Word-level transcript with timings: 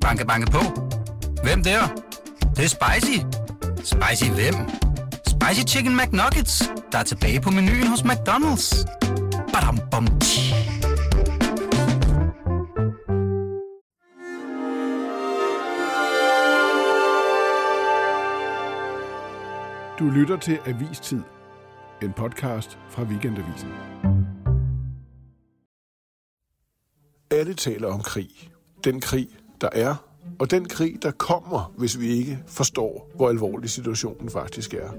Banke, 0.00 0.26
banke 0.26 0.50
på. 0.50 0.58
Hvem 1.42 1.62
der? 1.62 1.80
Det, 2.40 2.56
det 2.56 2.64
er 2.64 2.68
spicy. 2.68 3.18
Spicy 3.76 4.30
hvem? 4.30 4.54
Spicy 5.26 5.74
Chicken 5.74 5.96
McNuggets, 5.96 6.70
der 6.92 6.98
er 6.98 7.02
tilbage 7.02 7.40
på 7.40 7.50
menuen 7.50 7.86
hos 7.86 8.00
McDonald's. 8.00 8.86
Badum, 9.52 9.78
bom, 9.90 10.06
tji. 10.20 10.54
Du 19.98 20.10
lytter 20.10 20.36
til 20.36 20.58
Avistid, 20.66 21.20
en 22.02 22.12
podcast 22.12 22.78
fra 22.88 23.02
Weekendavisen. 23.02 23.68
Alle 27.30 27.54
taler 27.54 27.88
om 27.88 28.00
krig 28.00 28.50
Den 28.83 28.99
krig, 28.99 29.27
der 29.61 29.69
er, 29.71 29.95
og 30.39 30.51
den 30.51 30.65
krig, 30.65 30.97
der 31.01 31.11
kommer, 31.11 31.73
hvis 31.77 31.99
vi 31.99 32.07
ikke 32.07 32.39
forstår, 32.47 33.11
hvor 33.15 33.29
alvorlig 33.29 33.69
situationen 33.69 34.29
faktisk 34.29 34.73
er. 34.73 34.89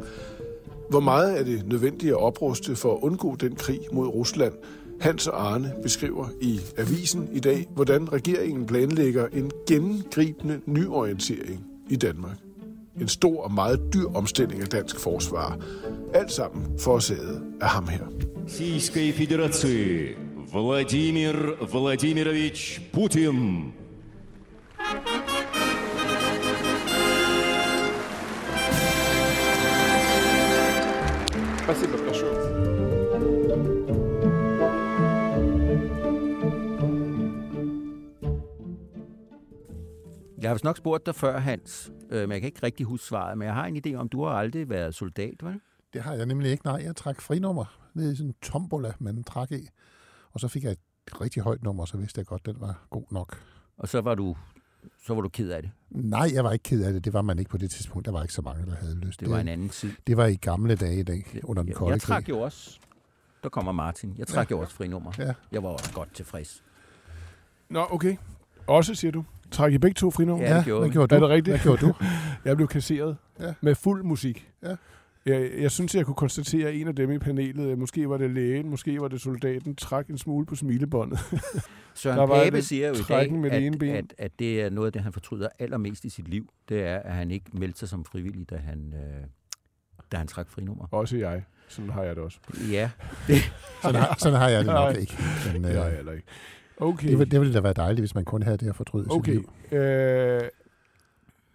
Hvor 0.91 1.01
meget 1.01 1.41
er 1.41 1.45
det 1.45 1.67
nødvendigt 1.67 2.11
at 2.11 2.17
opruste 2.17 2.77
for 2.77 2.95
at 2.95 2.99
undgå 3.03 3.37
den 3.37 3.57
krig 3.57 3.81
mod 3.93 4.07
Rusland? 4.07 4.53
Hans 5.01 5.27
og 5.27 5.53
Arne 5.53 5.75
beskriver 5.83 6.29
i 6.41 6.61
avisen 6.77 7.29
i 7.33 7.41
dag, 7.41 7.67
hvordan 7.75 8.13
regeringen 8.13 8.67
planlægger 8.67 9.27
en 9.33 9.51
gennemgribende 9.67 10.61
nyorientering 10.67 11.67
i 11.91 11.97
Danmark. 11.97 12.37
En 13.01 13.09
stor 13.09 13.43
og 13.43 13.53
meget 13.53 13.81
dyr 13.95 14.07
omstilling 14.15 14.61
af 14.61 14.69
dansk 14.69 15.01
forsvar. 15.01 15.59
Alt 16.15 16.33
sammen 16.33 16.79
forårsaget 16.79 17.43
af 17.61 17.69
ham 17.69 17.89
her. 17.89 18.07
Российской 18.47 19.13
Федерации 19.13 20.15
Владимир 20.53 21.57
Владимирович 21.61 22.81
Путин. 22.93 23.73
Спасибо 31.63 31.97
большое. 31.99 32.37
Jeg 40.41 40.51
har 40.51 40.55
vist 40.55 40.65
nok 40.65 40.77
spurgt 40.77 41.07
dig 41.07 41.15
før, 41.15 41.39
Hans, 41.39 41.93
øh, 42.11 42.21
men 42.21 42.33
jeg 42.33 42.41
kan 42.41 42.47
ikke 42.47 42.63
rigtig 42.63 42.87
huske 42.87 43.07
svaret, 43.07 43.39
men 43.39 43.47
jeg 43.47 43.55
har 43.55 43.67
en 43.67 43.77
idé 43.87 43.95
om, 43.95 44.09
du 44.09 44.25
har 44.25 44.31
aldrig 44.31 44.71
været 44.71 44.95
soldat, 44.95 45.35
vel? 45.43 45.61
Det 45.93 46.03
har 46.03 46.15
jeg 46.15 46.27
nemlig 46.27 46.51
ikke. 46.51 46.67
Nej, 46.67 46.83
jeg 46.85 46.97
trak 46.97 47.21
frinummer 47.21 47.91
ned 47.95 48.13
i 48.13 48.17
sådan 48.17 48.31
en 48.31 48.35
tombola, 48.43 48.93
man 49.01 49.25
trak 49.25 49.53
i. 49.53 49.69
Og 50.34 50.40
så 50.40 50.48
fik 50.48 50.64
jeg 50.64 50.72
et 50.72 50.80
rigtig 51.22 51.44
højt 51.44 51.64
nummer, 51.64 51.86
så 51.86 51.98
vidste 51.98 52.20
jeg 52.20 52.26
godt, 52.26 52.42
at 52.48 52.54
den 52.54 52.62
var 52.62 52.86
god 52.90 53.04
nok. 53.12 53.42
Og 53.78 53.88
så 53.88 54.02
var 54.02 54.16
du, 54.16 54.36
så 55.06 55.14
var 55.14 55.22
du 55.22 55.30
ked 55.30 55.50
af 55.50 55.62
det. 55.62 55.72
Nej, 55.90 56.30
jeg 56.34 56.44
var 56.44 56.52
ikke 56.52 56.64
ked 56.64 56.84
af 56.84 56.94
det. 56.94 57.06
Det 57.06 57.14
var 57.14 57.22
man 57.22 57.40
ikke 57.40 57.52
på 57.52 57.58
det 57.58 57.72
tidspunkt. 57.72 58.06
Der 58.06 58.12
var 58.12 58.22
ikke 58.22 58.34
så 58.34 58.42
mange, 58.42 58.66
der 58.66 58.76
havde 58.76 58.96
lyst. 58.96 59.20
Det 59.20 59.30
var 59.30 59.40
en 59.40 59.48
anden 59.48 59.70
tid. 59.70 59.92
det 60.08 60.18
var 60.18 60.26
i 60.26 60.36
gamle 60.36 60.76
dage 60.76 61.00
i 61.00 61.04
dag, 61.04 61.40
under 61.44 61.64
den 61.64 61.68
Jeg, 61.70 61.76
kolde 61.78 61.92
jeg 61.94 62.02
trak 62.02 62.24
krig. 62.24 62.30
jo 62.30 62.40
også, 62.40 62.80
der 63.44 63.50
kommer 63.50 63.72
Martin, 63.72 64.16
jeg 64.18 64.28
trak 64.28 64.52
Ja. 64.52 64.56
jo 64.56 64.62
også 64.62 64.76
frinummer. 64.76 65.12
Ja. 65.18 65.34
Jeg 65.52 65.64
var 65.64 65.70
også 65.70 65.94
godt 65.94 66.14
tilfreds. 66.16 66.64
Nå, 67.70 67.88
okay. 67.92 68.18
Også, 68.68 68.96
siger 68.96 69.12
du. 69.12 69.26
Træk 69.52 69.74
I 69.74 69.78
begge 69.78 69.94
to 69.94 70.12
frinummer? 70.12 70.46
Ja, 70.46 70.58
det 70.58 70.66
gjorde 70.66 70.80
hvad 70.80 70.90
vi. 70.90 70.94
gjorde 70.94 71.08
du? 71.08 71.16
Er 71.16 71.20
det 71.20 71.30
rigtigt? 71.30 71.58
Hvad 71.58 71.64
gjorde 71.78 71.86
du? 71.88 71.94
Jeg 72.46 72.56
blev 72.56 72.68
kasseret 72.68 73.18
Ja. 73.40 73.54
med 73.62 73.76
fuld 73.76 74.04
musik. 74.04 74.52
Ja. 74.64 74.76
Jeg, 75.26 75.52
jeg 75.60 75.72
synes, 75.72 75.96
jeg 75.96 76.06
kunne 76.06 76.16
konstatere, 76.16 76.70
at 76.70 76.76
en 76.76 76.88
af 76.88 76.96
dem 76.96 77.12
i 77.12 77.18
panelet, 77.18 77.78
måske 77.78 78.10
var 78.10 78.18
det 78.18 78.32
lægen, 78.32 78.70
måske 78.70 79.02
var 79.02 79.08
det 79.08 79.22
soldaten, 79.22 79.76
trak 79.76 80.08
en 80.08 80.18
smule 80.18 80.46
på 80.46 80.56
smilebåndet. 80.56 81.20
Søren 81.94 82.18
Der 82.18 82.26
var 82.28 82.44
Pape 82.44 82.62
siger 82.62 82.88
jo 82.88 82.94
i 82.94 82.98
trækken 82.98 83.42
med 83.42 83.50
det 83.50 83.58
dag, 83.58 83.66
ene 83.68 83.74
at, 83.76 83.80
ben. 83.80 83.96
at, 83.96 84.14
at 84.18 84.32
det 84.40 84.62
er 84.62 84.70
noget 84.70 84.88
af 84.88 84.94
det, 84.94 85.02
han 85.02 85.14
fortryder 85.14 85.48
allermest 85.60 86.06
i 86.06 86.10
sit 86.10 86.28
liv. 86.28 86.50
Det 86.70 86.82
er, 86.84 86.98
at 86.98 87.14
han 87.14 87.32
ikke 87.32 87.46
meldte 87.54 87.80
sig 87.80 87.90
som 87.90 88.06
frivillig, 88.06 88.50
da 88.50 88.56
han, 88.56 88.94
øh, 88.96 89.24
da 90.12 90.18
han 90.18 90.28
trak 90.28 90.50
frinummer. 90.50 90.88
Også 90.92 91.18
jeg. 91.18 91.44
Sådan 91.68 91.90
har 91.90 92.04
jeg 92.04 92.16
det 92.16 92.24
også. 92.24 92.38
Ja, 92.72 92.90
Sådan 93.82 94.02
har, 94.02 94.16
sådan 94.20 94.40
har 94.40 94.50
jeg 94.50 94.60
det 94.66 94.74
nok 94.74 94.98
ikke. 94.98 95.18
Men, 95.54 95.64
Det 95.64 95.74
har 95.74 95.82
jeg 95.84 95.90
øh, 95.92 95.96
heller 95.96 96.12
ikke. 96.12 96.28
Okay. 96.78 97.10
det, 97.10 97.20
ville, 97.20 97.32
det 97.32 97.40
ville 97.40 97.54
da 97.54 97.60
være 97.60 97.74
dejligt, 97.74 98.02
hvis 98.02 98.16
man 98.16 98.26
kun 98.26 98.44
havde 98.44 98.58
det 98.58 98.70
at 98.70 98.76
fortryde 98.76 99.04
i 99.06 99.10
sit 99.10 99.12
Okay. 99.20 99.32
liv. 99.72 99.78
Øh, 99.80 100.42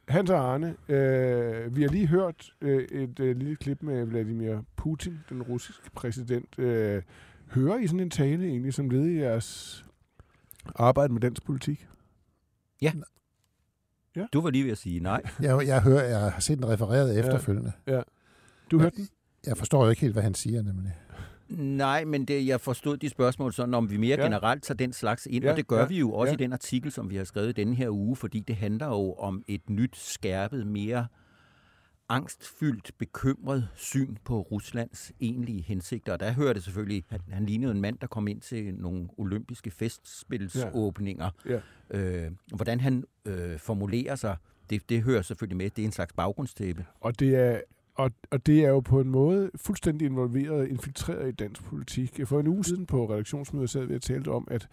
Hans 0.09 0.31
og 0.31 0.39
Arne, 0.53 0.77
øh, 0.89 1.77
vi 1.77 1.83
har 1.83 1.89
lige 1.89 2.06
hørt 2.06 2.53
øh, 2.61 2.83
et 2.83 3.21
øh, 3.21 3.37
lille 3.37 3.56
klip 3.56 3.83
med 3.83 4.05
Vladimir 4.05 4.56
Putin, 4.77 5.19
den 5.28 5.43
russiske 5.43 5.91
præsident. 5.94 6.59
Øh, 6.59 7.03
hører 7.50 7.78
I 7.78 7.87
sådan 7.87 8.00
en 8.00 8.11
tale 8.11 8.47
egentlig, 8.47 8.75
som 8.75 8.91
led 8.91 9.06
i 9.06 9.19
jeres 9.19 9.84
arbejde 10.75 11.12
med 11.12 11.21
dansk 11.21 11.44
politik? 11.44 11.89
du 14.33 14.41
var 14.41 14.50
lige 14.50 14.65
ved 14.65 14.71
at 14.72 14.78
sige 14.78 15.00
nej. 15.00 15.22
Jeg, 15.41 15.67
jeg, 15.67 15.83
hører, 15.83 16.05
jeg 16.05 16.33
har 16.33 16.41
set 16.41 16.59
den 16.59 16.69
refereret 16.69 17.19
efterfølgende. 17.19 17.73
Du 18.71 18.77
Ja. 18.77 18.83
hørte 18.83 18.97
den? 18.97 19.09
Jeg 19.47 19.56
forstår 19.56 19.84
jo 19.84 19.91
ikke 19.91 20.00
helt, 20.03 20.12
hvad 20.15 20.23
han 20.23 20.34
siger, 20.34 20.62
nemlig. 20.62 20.93
Nej, 21.48 22.04
men 22.04 22.24
det, 22.24 22.46
jeg 22.46 22.60
forstod 22.60 22.96
de 22.96 23.08
spørgsmål 23.08 23.52
sådan, 23.52 23.74
om 23.74 23.90
vi 23.90 23.96
mere 23.96 24.08
Ja. 24.16 24.16
ja. 24.16 24.22
generelt 24.22 24.62
tager 24.62 24.76
den 24.76 24.92
slags 24.92 25.26
ind, 25.30 25.42
Ja, 25.42 25.46
ja, 25.46 25.52
og 25.52 25.56
det 25.56 25.66
gør 25.66 25.76
ja, 25.76 25.82
ja, 25.82 25.88
vi 25.88 25.98
jo 25.98 26.12
også 26.12 26.30
ja. 26.30 26.32
ja. 26.32 26.42
i 26.42 26.44
den 26.44 26.52
artikel, 26.52 26.92
som 26.92 27.10
vi 27.10 27.16
har 27.16 27.24
skrevet 27.24 27.56
denne 27.56 27.74
her 27.74 27.90
uge, 27.90 28.16
fordi 28.16 28.40
det 28.40 28.56
handler 28.56 28.86
jo 28.86 29.12
om 29.12 29.42
et 29.48 29.70
nyt, 29.70 29.96
skærpet, 29.96 30.66
mere 30.66 31.06
angstfyldt, 32.08 32.90
bekymret 32.98 33.68
syn 33.74 34.16
på 34.24 34.40
Ruslands 34.40 35.12
egentlige 35.20 35.62
hensigter. 35.62 36.12
Og 36.12 36.20
der 36.20 36.32
hører 36.32 36.52
det 36.52 36.64
selvfølgelig, 36.64 37.04
at 37.10 37.20
han 37.28 37.46
lignede 37.46 37.72
en 37.72 37.80
mand, 37.80 37.98
der 37.98 38.06
kom 38.06 38.28
ind 38.28 38.40
til 38.40 38.74
nogle 38.74 39.08
olympiske 39.18 39.70
festspilsåbninger. 39.70 41.30
Ja. 41.46 41.60
Øh, 41.90 42.30
hvordan 42.54 42.80
han 42.80 43.04
øh, 43.24 43.58
formulerer 43.58 44.14
sig, 44.14 44.36
det, 44.70 44.88
det 44.88 45.02
hører 45.02 45.22
selvfølgelig 45.22 45.56
med. 45.56 45.70
Det 45.70 45.82
er 45.82 45.86
en 45.86 45.92
slags 45.92 46.12
baggrundstæppe. 46.12 46.84
Og 47.00 47.20
det 47.20 47.34
er 47.36 47.60
og, 47.96 48.10
og 48.30 48.46
det 48.46 48.64
er 48.64 48.68
jo 48.68 48.80
på 48.80 49.00
en 49.00 49.08
måde 49.08 49.50
fuldstændig 49.56 50.06
involveret, 50.06 50.68
infiltreret 50.68 51.28
i 51.28 51.32
dansk 51.32 51.64
politik. 51.64 52.20
For 52.24 52.40
en 52.40 52.46
uge 52.46 52.64
siden 52.64 52.86
på 52.86 53.12
redaktionsmødet 53.12 53.70
sad 53.70 53.84
vi 53.84 53.94
og 53.94 54.02
talte 54.02 54.28
om, 54.28 54.48
at 54.50 54.68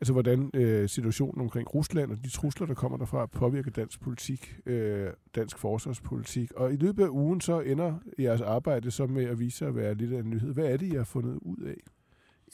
altså, 0.00 0.12
hvordan 0.12 0.50
øh, 0.54 0.88
situationen 0.88 1.40
omkring 1.40 1.74
Rusland 1.74 2.12
og 2.12 2.24
de 2.24 2.30
trusler, 2.30 2.66
der 2.66 2.74
kommer 2.74 2.98
derfra, 2.98 3.26
påvirker 3.26 3.70
dansk 3.70 4.00
politik, 4.00 4.56
øh, 4.66 5.10
dansk 5.34 5.58
forsvarspolitik. 5.58 6.52
Og 6.52 6.72
i 6.72 6.76
løbet 6.76 7.04
af 7.04 7.08
ugen 7.08 7.40
så 7.40 7.60
ender 7.60 7.94
jeres 8.18 8.40
arbejde 8.40 8.90
så 8.90 9.06
med 9.06 9.24
at 9.24 9.38
vise 9.38 9.58
sig 9.58 9.68
at 9.68 9.76
være 9.76 9.94
lidt 9.94 10.12
af 10.12 10.18
en 10.18 10.30
nyhed. 10.30 10.52
Hvad 10.52 10.66
er 10.66 10.76
det, 10.76 10.92
I 10.92 10.96
har 10.96 11.04
fundet 11.04 11.38
ud 11.42 11.58
af? 11.66 11.80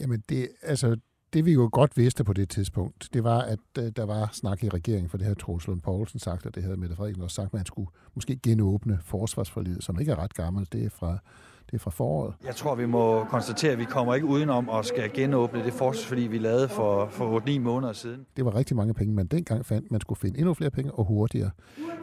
Jamen, 0.01 0.23
det, 0.29 0.49
altså, 0.63 0.97
det 1.33 1.45
vi 1.45 1.53
jo 1.53 1.69
godt 1.73 1.97
vidste 1.97 2.25
på 2.25 2.33
det 2.33 2.49
tidspunkt, 2.49 3.09
det 3.13 3.25
var, 3.25 3.41
at 3.41 3.59
øh, 3.79 3.85
der 3.97 4.05
var 4.05 4.29
snak 4.33 4.65
i 4.65 4.69
regeringen, 4.69 5.11
for 5.11 5.17
det 5.17 5.25
havde 5.25 5.39
Troels 5.39 5.67
Lund 5.67 5.81
Poulsen 5.81 6.21
sagt, 6.21 6.47
og 6.47 6.55
det 6.55 6.63
havde 6.63 6.77
Mette 6.77 6.97
Frederiksen 6.97 7.23
også 7.23 7.35
sagt, 7.35 7.47
at 7.47 7.55
man 7.55 7.67
skulle 7.67 7.89
måske 8.15 8.37
genåbne 8.43 8.99
forsvarsforlidet, 9.05 9.85
som 9.85 10.01
ikke 10.01 10.13
er 10.13 10.23
ret 10.23 10.35
gammelt. 10.35 10.73
Det 10.73 10.85
er 10.85 10.91
fra, 10.91 11.19
det 11.67 11.75
er 11.75 11.79
fra 11.79 11.91
foråret. 11.91 12.35
Jeg 12.45 12.57
tror, 12.57 12.75
vi 12.75 12.87
må 12.87 13.25
konstatere, 13.25 13.73
at 13.73 13.79
vi 13.79 13.85
kommer 13.85 14.15
ikke 14.15 14.27
udenom 14.27 14.71
at 14.71 14.87
skal 14.87 15.11
genåbne 15.15 15.65
det 15.65 15.73
forsvarsforlig, 15.73 16.33
vi 16.33 16.39
lavede 16.39 16.69
for, 16.69 17.09
for 17.09 17.41
8-9 17.41 17.59
måneder 17.59 17.93
siden. 17.93 18.27
Det 18.37 18.45
var 18.45 18.55
rigtig 18.55 18.77
mange 18.77 18.95
penge, 18.95 19.15
man 19.15 19.27
dengang 19.27 19.67
fandt. 19.67 19.91
Man 19.91 20.01
skulle 20.01 20.19
finde 20.19 20.39
endnu 20.39 20.55
flere 20.55 20.71
penge 20.71 20.93
og 20.93 21.05
hurtigere. 21.05 21.51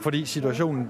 Fordi 0.02 0.26
situationen 0.26 0.88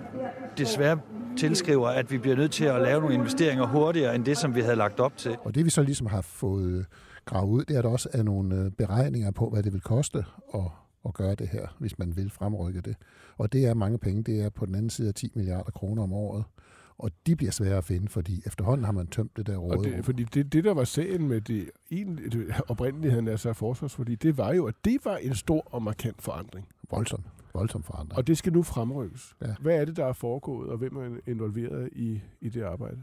desværre 0.58 1.00
tilskriver, 1.38 1.88
at 1.88 2.12
vi 2.12 2.18
bliver 2.18 2.36
nødt 2.36 2.52
til 2.52 2.66
at 2.66 2.82
lave 2.82 3.02
nogle 3.02 3.16
investeringer 3.16 3.68
hurtigere 3.68 4.16
end 4.16 4.26
det, 4.26 4.38
som 4.38 4.56
vi 4.56 4.62
havde 4.62 4.76
lagt 4.76 5.00
op 5.00 5.18
til. 5.18 5.38
Og 5.44 5.56
det 5.56 5.66
vi 5.66 5.70
så 5.70 5.84
ligesom 5.84 6.08
har 6.08 6.22
fået 6.22 6.86
gravet 7.30 7.50
ud, 7.50 7.66
det 7.66 7.74
er, 7.74 7.78
at 7.80 7.84
der 7.84 7.90
også 7.90 8.10
er 8.14 8.24
nogle 8.24 8.56
øh, 8.56 8.72
beregninger 8.72 9.32
på, 9.32 9.50
hvad 9.50 9.64
det 9.64 9.74
vil 9.74 9.82
koste 9.82 10.26
at, 10.54 10.62
at 11.06 11.14
gøre 11.14 11.36
det 11.36 11.48
her, 11.48 11.68
hvis 11.80 12.00
man 12.00 12.16
vil 12.16 12.30
fremrykke 12.30 12.82
det. 12.82 12.96
Og 13.38 13.54
det 13.54 13.66
er 13.66 13.74
mange 13.74 13.98
penge. 13.98 14.24
Det 14.24 14.42
er 14.42 14.50
på 14.50 14.66
den 14.66 14.76
anden 14.76 14.90
side 14.90 15.08
af 15.08 15.14
10 15.14 15.32
milliarder 15.36 15.72
kroner 15.72 16.04
om 16.04 16.14
året. 16.14 16.44
Og 16.98 17.12
de 17.28 17.36
bliver 17.36 17.52
svære 17.52 17.78
at 17.78 17.84
finde, 17.84 18.10
fordi 18.10 18.42
efterhånden 18.46 18.86
har 18.86 18.92
man 18.92 19.08
tømt 19.08 19.38
det 19.38 19.48
der 19.48 19.58
Og 19.58 19.84
det, 19.84 20.06
fordi 20.06 20.24
det, 20.24 20.54
det, 20.54 20.64
der 20.64 20.74
var 20.74 20.84
sagen 20.84 21.28
med 21.28 21.42
det, 21.42 21.70
det 22.32 22.54
oprindeligheden 22.68 23.28
af 23.28 23.40
sig 23.40 23.56
forsvarsforlig, 23.56 24.24
det 24.24 24.38
var 24.38 24.54
jo, 24.54 24.66
at 24.66 24.76
det 24.86 24.98
var 25.06 25.18
en 25.18 25.36
stor 25.36 25.68
og 25.74 25.84
markant 25.84 26.22
forandring. 26.22 26.68
Voldsom, 26.90 27.24
voldsom 27.54 27.84
forandring. 27.84 28.18
Og 28.18 28.28
det 28.28 28.38
skal 28.38 28.54
nu 28.54 28.64
fremrykkes. 28.64 29.36
Ja. 29.42 29.56
Hvad 29.60 29.76
er 29.76 29.86
det, 29.86 29.96
der 29.96 30.06
er 30.06 30.14
foregået, 30.14 30.70
og 30.70 30.78
hvem 30.78 30.96
er 30.96 31.20
involveret 31.28 31.90
i, 31.92 32.22
i 32.42 32.50
det 32.50 32.64
arbejde? 32.64 33.02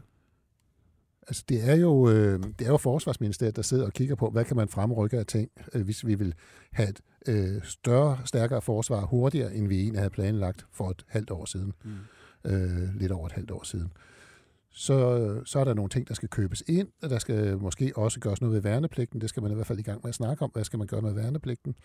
Altså, 1.27 1.43
det 1.49 1.69
er, 1.69 1.75
jo, 1.75 2.09
øh, 2.09 2.39
det 2.59 2.67
er 2.67 2.71
jo 2.71 2.77
Forsvarsministeriet, 2.77 3.55
der 3.55 3.61
sidder 3.61 3.85
og 3.85 3.93
kigger 3.93 4.15
på, 4.15 4.29
hvad 4.29 4.45
kan 4.45 4.55
man 4.55 4.67
fremrykke 4.67 5.17
af 5.17 5.25
ting, 5.25 5.51
øh, 5.73 5.83
hvis 5.85 6.05
vi 6.05 6.15
vil 6.15 6.33
have 6.71 6.89
et 6.89 7.01
øh, 7.27 7.63
større, 7.63 8.17
stærkere 8.25 8.61
forsvar 8.61 9.05
hurtigere, 9.05 9.55
end 9.55 9.67
vi 9.67 9.79
egentlig 9.79 9.99
havde 9.99 10.09
planlagt 10.09 10.65
for 10.71 10.89
et 10.89 11.05
halvt 11.07 11.31
år 11.31 11.45
siden. 11.45 11.73
Mm. 11.83 12.51
Øh, 12.51 12.95
lidt 12.95 13.11
over 13.11 13.25
et 13.25 13.31
halvt 13.31 13.51
år 13.51 13.63
siden. 13.63 13.91
Så, 14.69 15.41
så 15.45 15.59
er 15.59 15.63
der 15.63 15.73
nogle 15.73 15.89
ting, 15.89 16.07
der 16.07 16.13
skal 16.13 16.29
købes 16.29 16.63
ind, 16.67 16.87
og 17.01 17.09
der 17.09 17.19
skal 17.19 17.57
måske 17.57 17.91
også 17.95 18.19
gøres 18.19 18.41
noget 18.41 18.53
ved 18.53 18.61
værnepligten. 18.61 19.21
Det 19.21 19.29
skal 19.29 19.43
man 19.43 19.51
i 19.51 19.55
hvert 19.55 19.67
fald 19.67 19.79
i 19.79 19.81
gang 19.81 19.99
med 20.03 20.09
at 20.09 20.15
snakke 20.15 20.43
om. 20.43 20.51
Hvad 20.53 20.63
skal 20.63 20.79
man 20.79 20.87
gøre 20.87 21.01
med 21.01 21.13
værnepligten? 21.13 21.75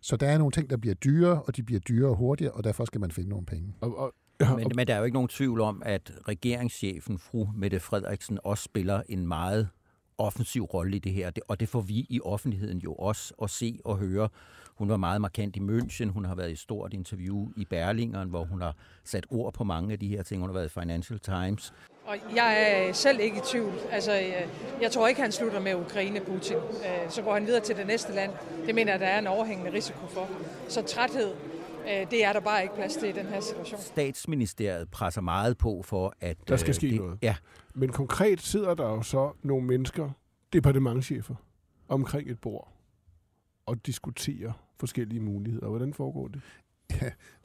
Så 0.00 0.16
der 0.16 0.26
er 0.26 0.38
nogle 0.38 0.52
ting, 0.52 0.70
der 0.70 0.76
bliver 0.76 0.94
dyre, 0.94 1.42
og 1.42 1.56
de 1.56 1.62
bliver 1.62 1.80
dyrere 1.80 2.14
hurtigere, 2.14 2.52
og 2.52 2.64
derfor 2.64 2.84
skal 2.84 3.00
man 3.00 3.10
finde 3.10 3.30
nogle 3.30 3.46
penge. 3.46 3.74
Og, 3.80 3.98
og, 3.98 4.14
ja, 4.40 4.56
Men, 4.56 4.72
men 4.74 4.86
der 4.86 4.94
er 4.94 4.98
jo 4.98 5.04
ikke 5.04 5.14
nogen 5.14 5.28
tvivl 5.28 5.60
om, 5.60 5.82
at 5.86 6.12
regeringschefen, 6.28 7.18
fru 7.18 7.46
Mette 7.56 7.80
Frederiksen, 7.80 8.38
også 8.44 8.64
spiller 8.64 9.02
en 9.08 9.26
meget 9.26 9.68
offensiv 10.18 10.64
rolle 10.64 10.96
i 10.96 10.98
det 10.98 11.12
her, 11.12 11.30
og 11.48 11.60
det 11.60 11.68
får 11.68 11.80
vi 11.80 12.06
i 12.08 12.20
offentligheden 12.24 12.78
jo 12.78 12.94
også 12.94 13.34
at 13.42 13.50
se 13.50 13.78
og 13.84 13.98
høre. 13.98 14.28
Hun 14.74 14.88
var 14.88 14.96
meget 14.96 15.20
markant 15.20 15.56
i 15.56 15.60
München, 15.60 16.08
hun 16.08 16.24
har 16.24 16.34
været 16.34 16.48
i 16.48 16.52
et 16.52 16.58
stort 16.58 16.92
interview 16.92 17.48
i 17.56 17.64
Berlingeren, 17.64 18.28
hvor 18.28 18.44
hun 18.44 18.60
har 18.60 18.76
sat 19.04 19.26
ord 19.30 19.54
på 19.54 19.64
mange 19.64 19.92
af 19.92 19.98
de 19.98 20.08
her 20.08 20.22
ting. 20.22 20.40
Hun 20.40 20.48
har 20.48 20.54
været 20.54 20.66
i 20.66 20.80
Financial 20.80 21.18
Times. 21.18 21.72
Og 22.06 22.16
jeg 22.36 22.56
er 22.88 22.92
selv 22.92 23.20
ikke 23.20 23.36
i 23.36 23.40
tvivl. 23.44 23.72
Altså, 23.90 24.12
jeg 24.82 24.90
tror 24.92 25.08
ikke, 25.08 25.20
han 25.20 25.32
slutter 25.32 25.60
med 25.60 25.74
Ukraine, 25.74 26.20
Putin. 26.20 26.56
Så 27.08 27.22
går 27.22 27.34
han 27.34 27.46
videre 27.46 27.60
til 27.60 27.76
det 27.76 27.86
næste 27.86 28.14
land. 28.14 28.30
Det 28.66 28.74
mener 28.74 28.92
jeg, 28.92 29.00
der 29.00 29.06
er 29.06 29.18
en 29.18 29.26
overhængende 29.26 29.72
risiko 29.72 30.06
for. 30.06 30.28
Så 30.68 30.82
træthed, 30.82 31.34
det 32.10 32.24
er 32.24 32.32
der 32.32 32.40
bare 32.40 32.62
ikke 32.62 32.74
plads 32.74 32.96
til 32.96 33.08
i 33.08 33.12
den 33.12 33.26
her 33.26 33.40
situation. 33.40 33.80
Statsministeriet 33.80 34.88
presser 34.90 35.20
meget 35.20 35.58
på 35.58 35.82
for, 35.84 36.14
at... 36.20 36.36
Der 36.48 36.56
skal 36.56 36.74
ske 36.74 36.90
det, 36.90 37.00
noget. 37.00 37.18
Ja. 37.22 37.36
Men 37.74 37.92
konkret 37.92 38.40
sidder 38.40 38.74
der 38.74 38.84
jo 38.88 39.02
så 39.02 39.32
nogle 39.42 39.66
mennesker, 39.66 40.10
departementchefer, 40.52 41.34
omkring 41.88 42.30
et 42.30 42.38
bord 42.38 42.72
og 43.66 43.86
diskuterer 43.86 44.52
forskellige 44.80 45.20
muligheder. 45.20 45.68
Hvordan 45.68 45.94
foregår 45.94 46.28
det? 46.28 46.40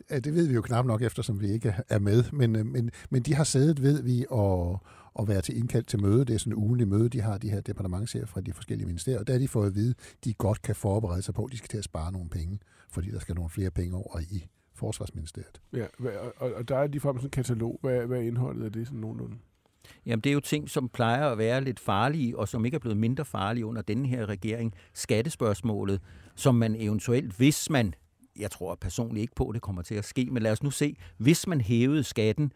Ja, 0.10 0.20
det 0.20 0.36
ved 0.36 0.48
vi 0.48 0.54
jo 0.54 0.62
knap 0.62 0.86
nok, 0.86 1.02
eftersom 1.02 1.42
vi 1.42 1.52
ikke 1.52 1.76
er 1.90 2.00
med, 2.00 2.24
men, 2.32 2.56
øh, 2.56 2.66
men, 2.66 2.92
men 3.10 3.22
de 3.22 3.36
har 3.36 3.44
siddet, 3.44 3.82
ved 3.82 4.04
vi, 4.04 4.26
og, 4.30 4.82
og 5.14 5.28
været 5.28 5.44
til 5.44 5.58
indkaldt 5.58 5.88
til 5.88 6.02
møde. 6.02 6.26
Det 6.26 6.34
er 6.34 6.38
sådan 6.38 6.54
en 6.54 6.58
ugenlig 6.58 6.88
møde, 6.88 7.10
de 7.10 7.22
har, 7.22 7.38
de 7.38 7.50
her 7.50 7.62
departementchefer 7.62 8.28
fra 8.28 8.42
de 8.42 8.54
forskellige 8.54 8.88
ministerier, 8.88 9.20
og 9.20 9.28
der 9.28 9.34
har 9.34 9.40
de 9.40 9.48
fået 9.48 9.68
at 9.68 9.76
vide, 9.76 9.90
at 9.98 10.24
de 10.24 10.34
godt 10.34 10.62
kan 10.62 10.76
forberede 10.76 11.22
sig 11.22 11.34
på, 11.34 11.46
at 11.46 11.52
de 11.52 11.58
skal 11.58 11.68
til 11.68 11.78
at 11.78 11.84
spare 11.84 12.12
nogle 12.12 12.30
penge, 12.30 12.60
fordi 12.90 13.12
der 13.12 13.20
skal 13.20 13.36
nogle 13.36 13.50
flere 13.50 13.72
penge 13.72 13.98
over 13.98 14.20
i 14.20 14.48
Forsvarsministeriet. 14.74 15.62
Ja, 15.74 15.86
og, 16.38 16.54
og 16.54 16.68
der 16.68 16.78
er 16.78 16.88
de 16.88 17.00
frem 17.00 17.18
sådan 17.18 17.28
en 17.28 17.32
katalog. 17.32 17.80
Hvad, 17.82 18.06
hvad 18.06 18.18
er 18.18 18.22
indholdet 18.22 18.66
af 18.66 18.72
det 18.72 18.88
sådan 18.88 19.00
nogenlunde? 19.00 19.36
Jamen, 20.06 20.22
det 20.22 20.30
er 20.30 20.34
jo 20.34 20.40
ting, 20.40 20.70
som 20.70 20.90
plejer 20.90 21.30
at 21.30 21.38
være 21.38 21.64
lidt 21.64 21.80
farlige, 21.80 22.38
og 22.38 22.48
som 22.48 22.66
ikke 22.66 22.76
er 22.76 22.80
blevet 22.80 22.98
mindre 22.98 23.26
farlige 23.26 23.66
under 23.66 23.82
denne 23.82 24.08
her 24.08 24.26
regering. 24.26 24.74
Skattespørgsmålet, 24.94 26.02
som 26.36 26.56
man 26.56 26.76
eventuelt, 26.76 27.34
hvis 27.34 27.70
man, 27.70 27.94
jeg 28.40 28.52
tror 28.52 28.76
personligt 28.76 29.22
ikke 29.22 29.36
på, 29.36 29.48
at 29.48 29.54
det 29.54 29.62
kommer 29.62 29.82
til 29.82 29.96
at 29.96 30.06
ske, 30.06 30.30
men 30.32 30.44
lad 30.44 30.52
os 30.52 30.64
nu 30.64 30.72
se, 30.72 30.96
hvis 31.18 31.48
man 31.48 31.62
hævede 31.62 32.04
skatten, 32.04 32.52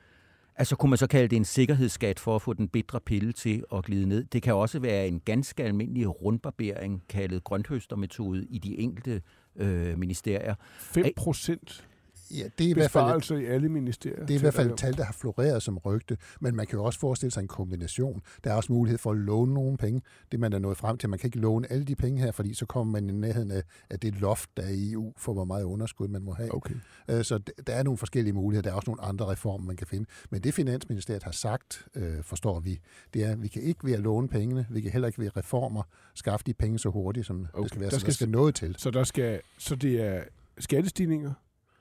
altså 0.55 0.75
kunne 0.75 0.89
man 0.89 0.97
så 0.97 1.07
kalde 1.07 1.27
det 1.27 1.35
en 1.35 1.45
sikkerhedsskat 1.45 2.19
for 2.19 2.35
at 2.35 2.41
få 2.41 2.53
den 2.53 2.67
bedre 2.67 2.99
pille 2.99 3.31
til 3.31 3.63
at 3.73 3.85
glide 3.85 4.05
ned. 4.05 4.23
Det 4.23 4.43
kan 4.43 4.53
også 4.53 4.79
være 4.79 5.07
en 5.07 5.19
ganske 5.19 5.63
almindelig 5.63 6.21
rundbarbering, 6.21 7.03
kaldet 7.09 7.43
grønthøstermetode, 7.43 8.45
i 8.45 8.57
de 8.57 8.79
enkelte 8.79 9.21
øh, 9.55 9.97
ministerier. 9.97 10.55
5 10.79 11.05
procent 11.15 11.88
Ja, 12.31 12.43
det 12.57 12.65
er 12.65 12.69
i 12.69 12.73
hvert 12.73 12.91
fald 12.91 13.41
i 13.41 13.45
alle 13.45 13.69
ministerier. 13.69 14.25
Det 14.25 14.33
er 14.33 14.37
i 14.37 14.41
hvert 14.41 14.53
fald 14.53 14.71
et 14.71 14.77
tal, 14.77 14.97
der 14.97 15.03
har 15.03 15.13
floreret 15.13 15.63
som 15.63 15.77
rygte, 15.77 16.17
men 16.41 16.55
man 16.55 16.67
kan 16.67 16.79
jo 16.79 16.83
også 16.83 16.99
forestille 16.99 17.31
sig 17.31 17.41
en 17.41 17.47
kombination. 17.47 18.21
Der 18.43 18.51
er 18.51 18.55
også 18.55 18.73
mulighed 18.73 18.97
for 18.97 19.11
at 19.11 19.17
låne 19.17 19.53
nogle 19.53 19.77
penge. 19.77 20.01
Det 20.31 20.39
man 20.39 20.53
er 20.53 20.59
nået 20.59 20.77
frem 20.77 20.97
til, 20.97 21.09
man 21.09 21.19
kan 21.19 21.27
ikke 21.27 21.39
låne 21.39 21.71
alle 21.71 21.85
de 21.85 21.95
penge 21.95 22.21
her, 22.21 22.31
fordi 22.31 22.53
så 22.53 22.65
kommer 22.65 22.91
man 22.91 23.09
i 23.09 23.13
nærheden 23.13 23.51
af, 23.51 23.63
af 23.89 23.99
det 23.99 24.19
loft, 24.19 24.49
der 24.57 24.63
er 24.63 24.69
i 24.69 24.91
EU, 24.91 25.13
for 25.17 25.33
hvor 25.33 25.45
meget 25.45 25.63
underskud 25.63 26.07
man 26.07 26.21
må 26.21 26.33
have. 26.33 26.55
Okay. 26.55 26.75
Øh, 27.09 27.23
så 27.23 27.39
der 27.67 27.73
er 27.73 27.83
nogle 27.83 27.97
forskellige 27.97 28.33
muligheder. 28.33 28.61
Der 28.61 28.71
er 28.71 28.75
også 28.75 28.89
nogle 28.89 29.01
andre 29.01 29.25
reformer, 29.31 29.67
man 29.67 29.75
kan 29.75 29.87
finde. 29.87 30.05
Men 30.29 30.41
det 30.41 30.53
Finansministeriet 30.53 31.23
har 31.23 31.31
sagt, 31.31 31.87
øh, 31.95 32.23
forstår 32.23 32.59
vi, 32.59 32.79
det 33.13 33.23
er, 33.23 33.31
at 33.31 33.41
vi 33.41 33.47
kan 33.47 33.61
ikke 33.61 33.83
ved 33.83 33.93
at 33.93 33.99
låne 33.99 34.27
pengene, 34.27 34.67
vi 34.69 34.81
kan 34.81 34.91
heller 34.91 35.07
ikke 35.07 35.19
ved 35.19 35.37
reformer 35.37 35.83
skaffe 36.15 36.43
de 36.45 36.53
penge 36.53 36.79
så 36.79 36.89
hurtigt, 36.89 37.25
som 37.25 37.47
okay. 37.53 37.63
det 37.63 37.69
skal 37.69 37.81
være. 37.81 37.89
Der 37.89 37.97
skal, 37.97 37.99
så 37.99 38.05
der 38.05 38.25
skal 38.25 38.29
noget 38.29 38.55
til. 38.55 38.75
Så, 38.77 38.91
der 38.91 39.03
skal, 39.03 39.41
så 39.57 39.75
det 39.75 40.01
er 40.01 40.23
skattestigninger, 40.59 41.33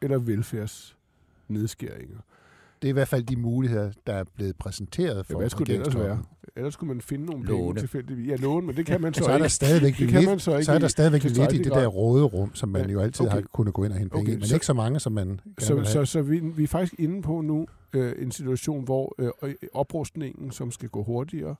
eller 0.02 0.18
velfærdsnedskæringer. 0.18 2.18
Det 2.82 2.88
er 2.88 2.90
i 2.90 2.92
hvert 2.92 3.08
fald 3.08 3.24
de 3.24 3.36
muligheder, 3.36 3.90
der 4.06 4.12
er 4.12 4.24
blevet 4.36 4.56
præsenteret 4.56 5.26
for 5.26 5.34
ja, 5.34 5.38
hvad 5.38 5.50
skulle 5.50 5.72
det 5.72 5.80
ellers 5.80 5.96
være? 5.96 6.22
Ellers 6.56 6.74
skulle 6.74 6.88
man 6.88 7.00
finde 7.00 7.24
nogle 7.24 7.44
låne. 7.44 7.64
penge 7.64 7.80
tilfældigvis. 7.80 8.28
Ja, 8.28 8.36
låne, 8.36 8.66
men 8.66 8.76
det 8.76 8.86
kan 8.86 9.00
man 9.00 9.14
så, 9.14 9.24
så 9.24 9.24
ikke. 9.24 9.34
Er 9.34 9.38
der 9.38 9.48
stadigvæk 9.48 9.98
det 9.98 10.08
kan 10.08 10.20
lidt, 10.20 10.30
man 10.30 10.38
så, 10.38 10.52
ikke 10.52 10.64
så 10.64 10.72
er 10.72 10.78
der 10.78 10.88
stadigvæk 10.88 11.24
lidt 11.24 11.52
i 11.52 11.58
det 11.58 11.72
der 11.72 11.86
råderum, 11.86 12.54
som 12.54 12.68
man 12.68 12.86
ja, 12.86 12.92
jo 12.92 13.00
altid 13.00 13.26
okay. 13.26 13.34
har 13.34 13.42
kunnet 13.52 13.74
gå 13.74 13.84
ind 13.84 13.92
og 13.92 13.98
hente 13.98 14.12
penge 14.12 14.22
okay, 14.22 14.34
men 14.34 14.46
så, 14.46 14.56
ikke 14.56 14.66
så 14.66 14.72
mange, 14.72 15.00
som 15.00 15.12
man 15.12 15.40
så, 15.58 15.84
så, 15.84 16.04
så 16.04 16.22
vi, 16.22 16.38
vi 16.38 16.62
er 16.62 16.68
faktisk 16.68 16.94
inde 16.98 17.22
på 17.22 17.40
nu 17.40 17.66
øh, 17.92 18.12
en 18.18 18.30
situation, 18.30 18.84
hvor 18.84 19.14
øh, 19.18 19.54
oprustningen, 19.74 20.50
som 20.50 20.70
skal 20.70 20.88
gå 20.88 21.02
hurtigere, 21.02 21.54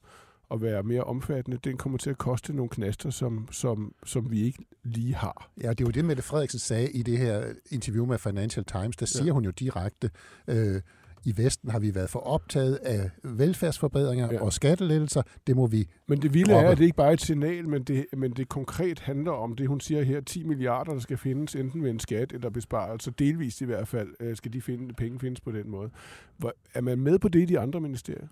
at 0.51 0.63
være 0.63 0.83
mere 0.83 1.05
omfattende, 1.05 1.59
den 1.65 1.77
kommer 1.77 1.99
til 1.99 2.11
at 2.11 2.19
koste 2.19 2.53
nogle 2.53 2.69
knaster, 2.69 3.11
som, 3.11 3.49
som, 3.51 3.95
som 4.07 4.31
vi 4.31 4.43
ikke 4.43 4.65
lige 4.85 5.15
har. 5.15 5.51
Ja, 5.63 5.71
det 5.71 5.81
er 5.81 5.85
jo 5.85 5.91
det, 5.91 6.05
Mette 6.05 6.23
Frederiksen 6.23 6.59
sagde 6.59 6.91
i 6.91 7.03
det 7.03 7.19
her 7.19 7.45
interview 7.71 8.07
med 8.07 8.19
Financial 8.19 8.65
Times. 8.65 8.97
Der 8.97 9.07
siger 9.07 9.27
ja. 9.27 9.33
hun 9.33 9.45
jo 9.45 9.51
direkte, 9.51 10.11
øh, 10.49 10.81
i 11.25 11.37
Vesten 11.37 11.71
har 11.71 11.79
vi 11.79 11.95
været 11.95 12.11
for 12.11 12.19
optaget 12.19 12.75
af 12.75 13.11
velfærdsforbedringer 13.23 14.33
ja. 14.33 14.43
og 14.43 14.53
skattelettelser. 14.53 15.23
Det 15.47 15.57
må 15.57 15.67
vi 15.67 15.89
Men 16.07 16.23
det 16.23 16.35
vilde 16.35 16.53
er, 16.53 16.71
at 16.71 16.79
det 16.79 16.85
ikke 16.85 16.97
bare 16.97 17.09
er 17.09 17.13
et 17.13 17.21
signal, 17.21 17.69
men 17.69 17.83
det, 17.83 18.07
men 18.17 18.33
det 18.33 18.49
konkret 18.49 18.99
handler 18.99 19.33
om 19.33 19.57
det, 19.57 19.69
hun 19.69 19.81
siger 19.81 20.03
her, 20.03 20.21
10 20.21 20.45
milliarder, 20.45 20.93
der 20.93 21.01
skal 21.01 21.17
findes 21.17 21.55
enten 21.57 21.83
ved 21.83 21.91
en 21.91 22.01
skat 22.01 22.33
eller 22.33 22.51
besparelse. 22.51 23.11
Delvist 23.11 23.61
i 23.61 23.65
hvert 23.65 23.89
fald 23.89 24.09
øh, 24.21 24.37
skal 24.37 24.53
de 24.53 24.63
finde, 24.63 24.95
penge 24.95 25.19
findes 25.19 25.41
på 25.41 25.53
den 25.53 25.71
måde. 25.71 25.91
Hvor, 26.37 26.55
er 26.75 26.81
man 26.81 27.01
med 27.01 27.19
på 27.19 27.29
det 27.29 27.41
i 27.41 27.45
de 27.45 27.59
andre 27.59 27.81
ministerier? 27.81 28.27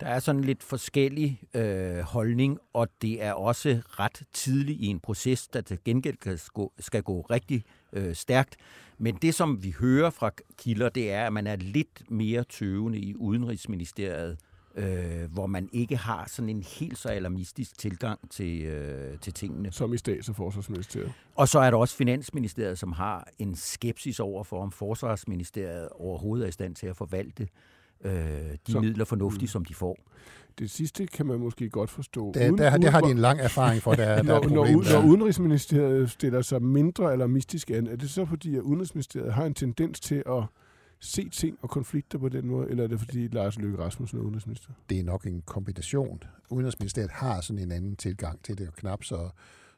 Der 0.00 0.06
er 0.06 0.18
sådan 0.18 0.40
lidt 0.40 0.62
forskellig 0.62 1.40
øh, 1.54 1.98
holdning, 1.98 2.58
og 2.72 2.88
det 3.02 3.22
er 3.22 3.32
også 3.32 3.82
ret 3.86 4.22
tidligt 4.32 4.80
i 4.80 4.86
en 4.86 5.00
proces, 5.00 5.48
der 5.48 5.60
til 5.60 5.78
gengæld 5.84 6.16
skal 6.20 6.40
gå, 6.54 6.72
skal 6.78 7.02
gå 7.02 7.20
rigtig 7.20 7.64
øh, 7.92 8.14
stærkt. 8.14 8.56
Men 8.98 9.14
det, 9.22 9.34
som 9.34 9.62
vi 9.62 9.74
hører 9.80 10.10
fra 10.10 10.30
kilder, 10.58 10.88
det 10.88 11.12
er, 11.12 11.26
at 11.26 11.32
man 11.32 11.46
er 11.46 11.56
lidt 11.56 12.10
mere 12.10 12.44
tøvende 12.44 12.98
i 12.98 13.14
Udenrigsministeriet, 13.16 14.38
øh, 14.74 15.32
hvor 15.32 15.46
man 15.46 15.68
ikke 15.72 15.96
har 15.96 16.28
sådan 16.28 16.48
en 16.48 16.62
helt 16.62 16.98
så 16.98 17.08
alarmistisk 17.08 17.78
tilgang 17.78 18.30
til, 18.30 18.62
øh, 18.62 19.18
til 19.18 19.32
tingene. 19.32 19.72
Som 19.72 19.94
i 19.94 19.98
Stats- 19.98 20.28
og 20.28 20.36
Forsvarsministeriet. 20.36 21.12
Og 21.34 21.48
så 21.48 21.58
er 21.58 21.70
der 21.70 21.78
også 21.78 21.96
Finansministeriet, 21.96 22.78
som 22.78 22.92
har 22.92 23.28
en 23.38 23.54
skepsis 23.54 24.20
over 24.20 24.44
for, 24.44 24.62
om 24.62 24.72
Forsvarsministeriet 24.72 25.88
overhovedet 25.88 26.44
er 26.44 26.48
i 26.48 26.52
stand 26.52 26.74
til 26.74 26.86
at 26.86 26.96
forvalte 26.96 27.42
øh, 27.42 27.48
de 28.02 28.72
så, 28.72 28.80
midler 28.80 29.04
fornuftigt, 29.04 29.42
mm. 29.42 29.46
som 29.46 29.64
de 29.64 29.74
får. 29.74 29.98
Det 30.58 30.70
sidste 30.70 31.06
kan 31.06 31.26
man 31.26 31.38
måske 31.38 31.70
godt 31.70 31.90
forstå. 31.90 32.32
Det, 32.34 32.40
uden, 32.40 32.58
der, 32.58 32.76
det 32.76 32.92
har 32.92 33.00
de 33.00 33.10
en 33.10 33.18
lang 33.18 33.40
erfaring 33.40 33.82
for, 33.82 33.94
der, 33.94 34.22
når, 34.22 34.38
der 34.40 34.48
er 34.48 34.48
når, 34.48 34.92
når 34.92 35.08
Udenrigsministeriet 35.08 36.10
stiller 36.10 36.42
sig 36.42 36.62
mindre 36.62 37.12
alarmistisk 37.12 37.70
an, 37.70 37.86
er 37.86 37.96
det 37.96 38.10
så 38.10 38.24
fordi, 38.24 38.56
at 38.56 38.60
Udenrigsministeriet 38.60 39.32
har 39.32 39.44
en 39.44 39.54
tendens 39.54 40.00
til 40.00 40.22
at 40.26 40.44
se 41.00 41.28
ting 41.28 41.58
og 41.62 41.70
konflikter 41.70 42.18
på 42.18 42.28
den 42.28 42.46
måde, 42.46 42.70
eller 42.70 42.84
er 42.84 42.88
det 42.88 42.98
fordi 42.98 43.28
Lars 43.28 43.58
Løkke 43.58 43.78
Rasmussen 43.78 44.18
er 44.18 44.22
udenrigsminister? 44.22 44.68
Det 44.90 45.00
er 45.00 45.04
nok 45.04 45.26
en 45.26 45.42
kombination. 45.46 46.22
Udenrigsministeriet 46.50 47.10
har 47.10 47.40
sådan 47.40 47.62
en 47.62 47.72
anden 47.72 47.96
tilgang 47.96 48.42
til 48.42 48.58
det, 48.58 48.68
og 48.68 48.74
knap 48.74 49.04
så 49.04 49.28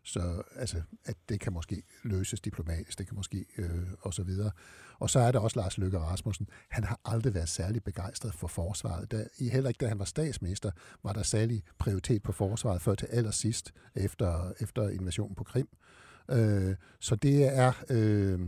så 0.07 0.43
altså, 0.57 0.83
at 1.05 1.17
det 1.29 1.41
kan 1.41 1.53
måske 1.53 1.83
løses 2.03 2.41
diplomatisk, 2.41 2.99
det 2.99 3.07
kan 3.07 3.17
måske 3.17 3.47
øh, 3.59 3.87
og 4.01 4.15
så 4.15 4.23
videre. 4.23 4.51
Og 4.99 5.11
så 5.11 5.21
er 5.21 5.33
der 5.33 5.39
også 5.39 5.61
Lars 5.61 5.79
Løkke 5.79 5.99
Rasmussen. 5.99 6.49
Han 6.69 6.85
har 6.85 7.01
aldrig 7.05 7.35
været 7.35 7.49
særlig 7.49 7.85
begejstret 7.85 8.35
for 8.35 8.47
forsvaret. 8.47 9.11
Da, 9.11 9.27
heller 9.39 9.69
ikke 9.69 9.79
da 9.79 9.89
han 9.89 9.99
var 9.99 10.05
statsminister, 10.05 10.71
var 11.03 11.13
der 11.13 11.23
særlig 11.23 11.63
prioritet 11.79 12.23
på 12.23 12.33
forsvaret 12.33 12.83
før 12.83 12.95
til 12.95 13.07
allersidst 13.07 13.73
efter, 13.95 14.53
efter 14.61 14.89
invasionen 14.89 15.35
på 15.35 15.45
Krim. 15.45 15.69
Øh, 16.31 16.77
så 17.01 17.17
det 17.17 17.57
er, 17.59 17.73
øh, 17.91 18.41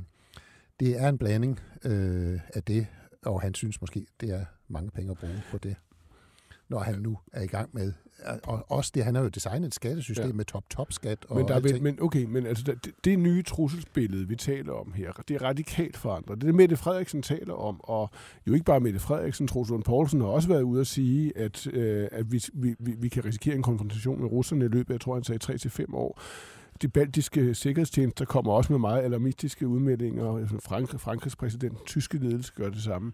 det 0.80 1.00
er 1.00 1.08
en 1.08 1.18
blanding 1.18 1.60
øh, 1.84 2.40
af 2.54 2.62
det, 2.62 2.86
og 3.24 3.40
han 3.40 3.54
synes 3.54 3.80
måske, 3.80 4.06
det 4.20 4.30
er 4.30 4.44
mange 4.68 4.90
penge 4.90 5.10
at 5.10 5.18
bruge 5.18 5.42
på 5.50 5.58
det 5.58 5.76
når 6.68 6.78
han 6.78 6.94
nu 6.98 7.18
er 7.32 7.42
i 7.42 7.46
gang 7.46 7.70
med. 7.72 7.92
Og 8.44 8.64
også 8.68 8.92
det, 8.94 9.04
han 9.04 9.14
har 9.14 9.22
jo 9.22 9.28
designet 9.28 9.66
et 9.66 9.74
skattesystem 9.74 10.26
ja. 10.26 10.32
med 10.32 10.44
top-top-skat. 10.44 11.26
Og 11.28 11.36
men, 11.36 11.48
der 11.48 11.54
er, 11.54 11.80
men 11.82 12.02
okay, 12.02 12.24
men 12.24 12.46
altså, 12.46 12.64
det, 12.64 12.90
det 13.04 13.18
nye 13.18 13.42
trusselsbillede, 13.42 14.28
vi 14.28 14.36
taler 14.36 14.72
om 14.72 14.92
her, 14.92 15.12
det 15.28 15.36
er 15.36 15.42
radikalt 15.42 15.96
forandret. 15.96 16.40
Det 16.40 16.48
er 16.48 16.52
Mette 16.52 16.76
Frederiksen 16.76 17.22
taler 17.22 17.54
om, 17.54 17.80
og 17.80 18.10
jo 18.46 18.52
ikke 18.52 18.64
bare 18.64 18.80
Mette 18.80 19.00
Frederiksen, 19.00 19.48
Troels 19.48 19.70
Lund 19.70 19.82
Poulsen 19.84 20.20
har 20.20 20.28
også 20.28 20.48
været 20.48 20.62
ude 20.62 20.80
at 20.80 20.86
sige, 20.86 21.38
at, 21.38 21.66
øh, 21.66 22.08
at 22.12 22.32
vi, 22.32 22.44
vi, 22.54 22.74
vi 22.78 23.08
kan 23.08 23.24
risikere 23.24 23.54
en 23.54 23.62
konfrontation 23.62 24.20
med 24.20 24.30
russerne 24.30 24.64
i 24.64 24.68
løbet 24.68 24.90
af, 24.90 24.94
jeg 24.94 25.00
tror, 25.00 25.14
han 25.14 25.24
sagde 25.24 25.82
3-5 25.88 25.94
år 25.94 26.20
de 26.82 26.88
baltiske 26.88 27.54
sikkerhedstjenester 27.54 28.24
kommer 28.24 28.52
også 28.52 28.72
med 28.72 28.80
meget 28.80 29.02
alarmistiske 29.02 29.68
udmeldinger. 29.68 30.58
Frank, 30.64 31.00
Frankrigs 31.00 31.36
præsident, 31.36 31.86
tyske 31.86 32.18
ledelse 32.18 32.52
gør 32.56 32.70
det 32.70 32.82
samme. 32.82 33.12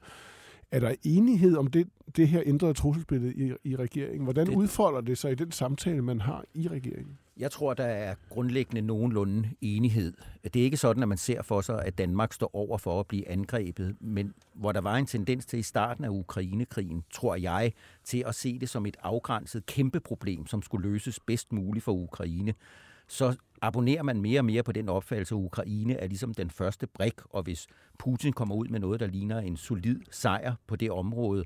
Er 0.75 0.81
der 0.81 0.95
enighed 1.03 1.57
om 1.57 1.67
det, 1.67 1.89
det 2.17 2.29
her 2.29 2.43
ændrede 2.47 2.75
trusselsbillede 2.75 3.35
i, 3.35 3.53
i 3.65 3.77
regeringen? 3.77 4.25
Hvordan 4.25 4.47
det, 4.47 4.55
udfolder 4.55 5.01
det 5.01 5.19
sig 5.19 5.33
i 5.33 5.35
den 5.35 5.53
samtale, 5.53 6.03
man 6.03 6.21
har 6.21 6.45
i 6.55 6.69
regeringen? 6.69 7.19
Jeg 7.37 7.51
tror, 7.51 7.75
der 7.75 7.85
er 7.85 8.15
grundlæggende 8.29 8.83
nogenlunde 8.83 9.49
enighed. 9.61 10.13
Det 10.45 10.57
er 10.57 10.65
ikke 10.65 10.77
sådan, 10.77 11.03
at 11.03 11.09
man 11.09 11.19
ser 11.19 11.43
for 11.43 11.61
sig, 11.61 11.85
at 11.85 11.99
Danmark 11.99 12.33
står 12.33 12.51
over 12.57 12.79
for 12.79 13.01
at 13.01 13.07
blive 13.07 13.29
angrebet, 13.29 13.97
men 14.01 14.35
hvor 14.55 14.73
der 14.73 14.81
var 14.81 14.97
en 14.97 15.07
tendens 15.07 15.47
til 15.47 15.59
i 15.59 15.63
starten 15.63 16.05
af 16.05 16.09
Ukrainekrigen, 16.09 17.05
tror 17.13 17.37
jeg, 17.37 17.73
til 18.05 18.25
at 18.27 18.35
se 18.35 18.59
det 18.59 18.69
som 18.69 18.87
et 18.87 18.97
afgrænset 19.03 19.67
kæmpe 19.67 20.01
problem, 20.01 20.47
som 20.47 20.63
skulle 20.63 20.89
løses 20.89 21.21
bedst 21.21 21.53
muligt 21.53 21.85
for 21.85 21.93
Ukraine 21.93 22.55
så 23.09 23.37
abonnerer 23.63 24.03
man 24.03 24.21
mere 24.21 24.41
og 24.41 24.45
mere 24.45 24.63
på 24.63 24.73
den 24.73 24.89
opfattelse, 24.89 25.35
at 25.35 25.39
Ukraine 25.39 25.95
er 25.95 26.07
ligesom 26.07 26.35
den 26.35 26.51
første 26.51 26.87
brik, 26.87 27.15
og 27.31 27.43
hvis 27.43 27.67
Putin 27.99 28.33
kommer 28.33 28.55
ud 28.55 28.69
med 28.69 28.81
noget, 28.81 29.01
der 29.01 29.07
ligner 29.07 29.39
en 29.39 29.57
solid 29.57 30.01
sejr 30.11 30.55
på 30.67 30.77
det 30.77 30.91
område, 30.91 31.45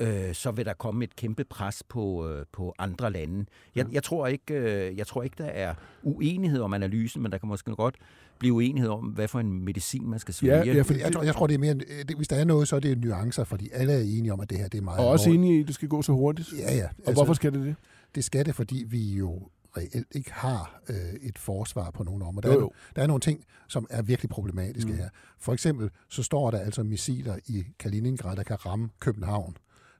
øh, 0.00 0.34
så 0.34 0.50
vil 0.50 0.64
der 0.64 0.74
komme 0.74 1.04
et 1.04 1.16
kæmpe 1.16 1.44
pres 1.44 1.82
på, 1.88 2.28
øh, 2.28 2.44
på 2.52 2.74
andre 2.78 3.12
lande. 3.12 3.46
Jeg, 3.74 3.86
jeg, 3.92 4.02
tror 4.02 4.26
ikke, 4.26 4.54
øh, 4.54 4.96
jeg 4.98 5.06
tror 5.06 5.22
ikke, 5.22 5.34
der 5.38 5.44
er 5.44 5.74
uenighed 6.02 6.60
om 6.60 6.74
analysen, 6.74 7.22
men 7.22 7.32
der 7.32 7.38
kan 7.38 7.48
måske 7.48 7.70
godt 7.70 7.94
blive 8.38 8.54
uenighed 8.54 8.90
om, 8.90 9.04
hvad 9.04 9.28
for 9.28 9.40
en 9.40 9.64
medicin 9.64 10.08
man 10.10 10.18
skal 10.18 10.34
svælge. 10.34 10.56
Ja, 10.56 10.64
ja, 10.64 10.82
for 10.82 10.94
jeg, 10.94 11.12
tror, 11.12 11.22
jeg 11.22 11.34
tror, 11.34 11.46
det 11.46 11.54
er 11.54 11.58
mere, 11.58 11.74
det, 11.74 12.16
hvis 12.16 12.28
der 12.28 12.36
er 12.36 12.44
noget, 12.44 12.68
så 12.68 12.76
er 12.76 12.80
det 12.80 12.98
nuancer, 12.98 13.44
fordi 13.44 13.68
alle 13.72 13.92
er 13.92 14.00
enige 14.00 14.32
om, 14.32 14.40
at 14.40 14.50
det 14.50 14.58
her 14.58 14.68
det 14.68 14.78
er 14.78 14.82
meget 14.82 15.00
Og 15.00 15.08
også 15.08 15.24
alvorligt. 15.24 15.44
enige 15.44 15.58
i, 15.58 15.60
at 15.60 15.66
det 15.66 15.74
skal 15.74 15.88
gå 15.88 16.02
så 16.02 16.12
hurtigt. 16.12 16.52
Ja, 16.58 16.74
ja. 16.74 16.84
Og 16.84 16.90
altså, 16.98 17.12
hvorfor 17.14 17.34
skal 17.34 17.52
det 17.52 17.60
det? 17.66 17.74
Det 18.14 18.24
skal 18.24 18.46
det, 18.46 18.54
fordi 18.54 18.84
vi 18.88 19.14
jo 19.14 19.48
reelt 19.76 20.06
ikke 20.10 20.32
har 20.32 20.80
øh, 20.88 20.96
et 21.22 21.38
forsvar 21.38 21.90
på 21.90 22.02
nogen 22.04 22.22
områder. 22.22 22.48
Der, 22.48 22.54
Jo, 22.54 22.66
er, 22.66 22.72
der 22.96 23.02
er 23.02 23.06
nogle 23.06 23.20
ting, 23.20 23.44
som 23.68 23.86
er 23.90 24.02
virkelig 24.02 24.28
problematiske 24.30 24.90
Mm. 24.90 24.96
her. 24.96 25.08
For 25.38 25.52
eksempel, 25.52 25.90
så 26.08 26.22
står 26.22 26.50
der 26.50 26.58
altså 26.58 26.82
missiler 26.82 27.36
i 27.46 27.66
Kaliningrad, 27.78 28.36
der 28.36 28.42
kan 28.42 28.66
ramme 28.66 28.88
København. 29.00 29.56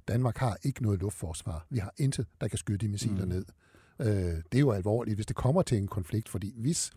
Danmark 0.09 0.37
har 0.39 0.57
ikke 0.63 0.83
noget 0.83 1.01
luftforsvar. 1.01 1.67
Vi 1.71 1.79
har 1.79 1.95
intet, 1.97 2.27
der 2.41 2.49
kan 2.49 2.59
skyde 2.59 2.79
de 2.79 2.89
missiler 2.89 3.15
Mm. 3.15 3.21
mm. 3.23 3.29
ned. 3.29 3.45
Øh, 4.01 4.07
det 4.53 4.55
er 4.55 4.61
jo 4.61 4.71
alvorligt, 4.73 5.15
hvis 5.17 5.27
det 5.27 5.37
kommer 5.37 5.63
til 5.63 5.79
en 5.79 5.89
konflikt, 5.89 6.29
fordi 6.29 6.55
hvis 6.57 6.91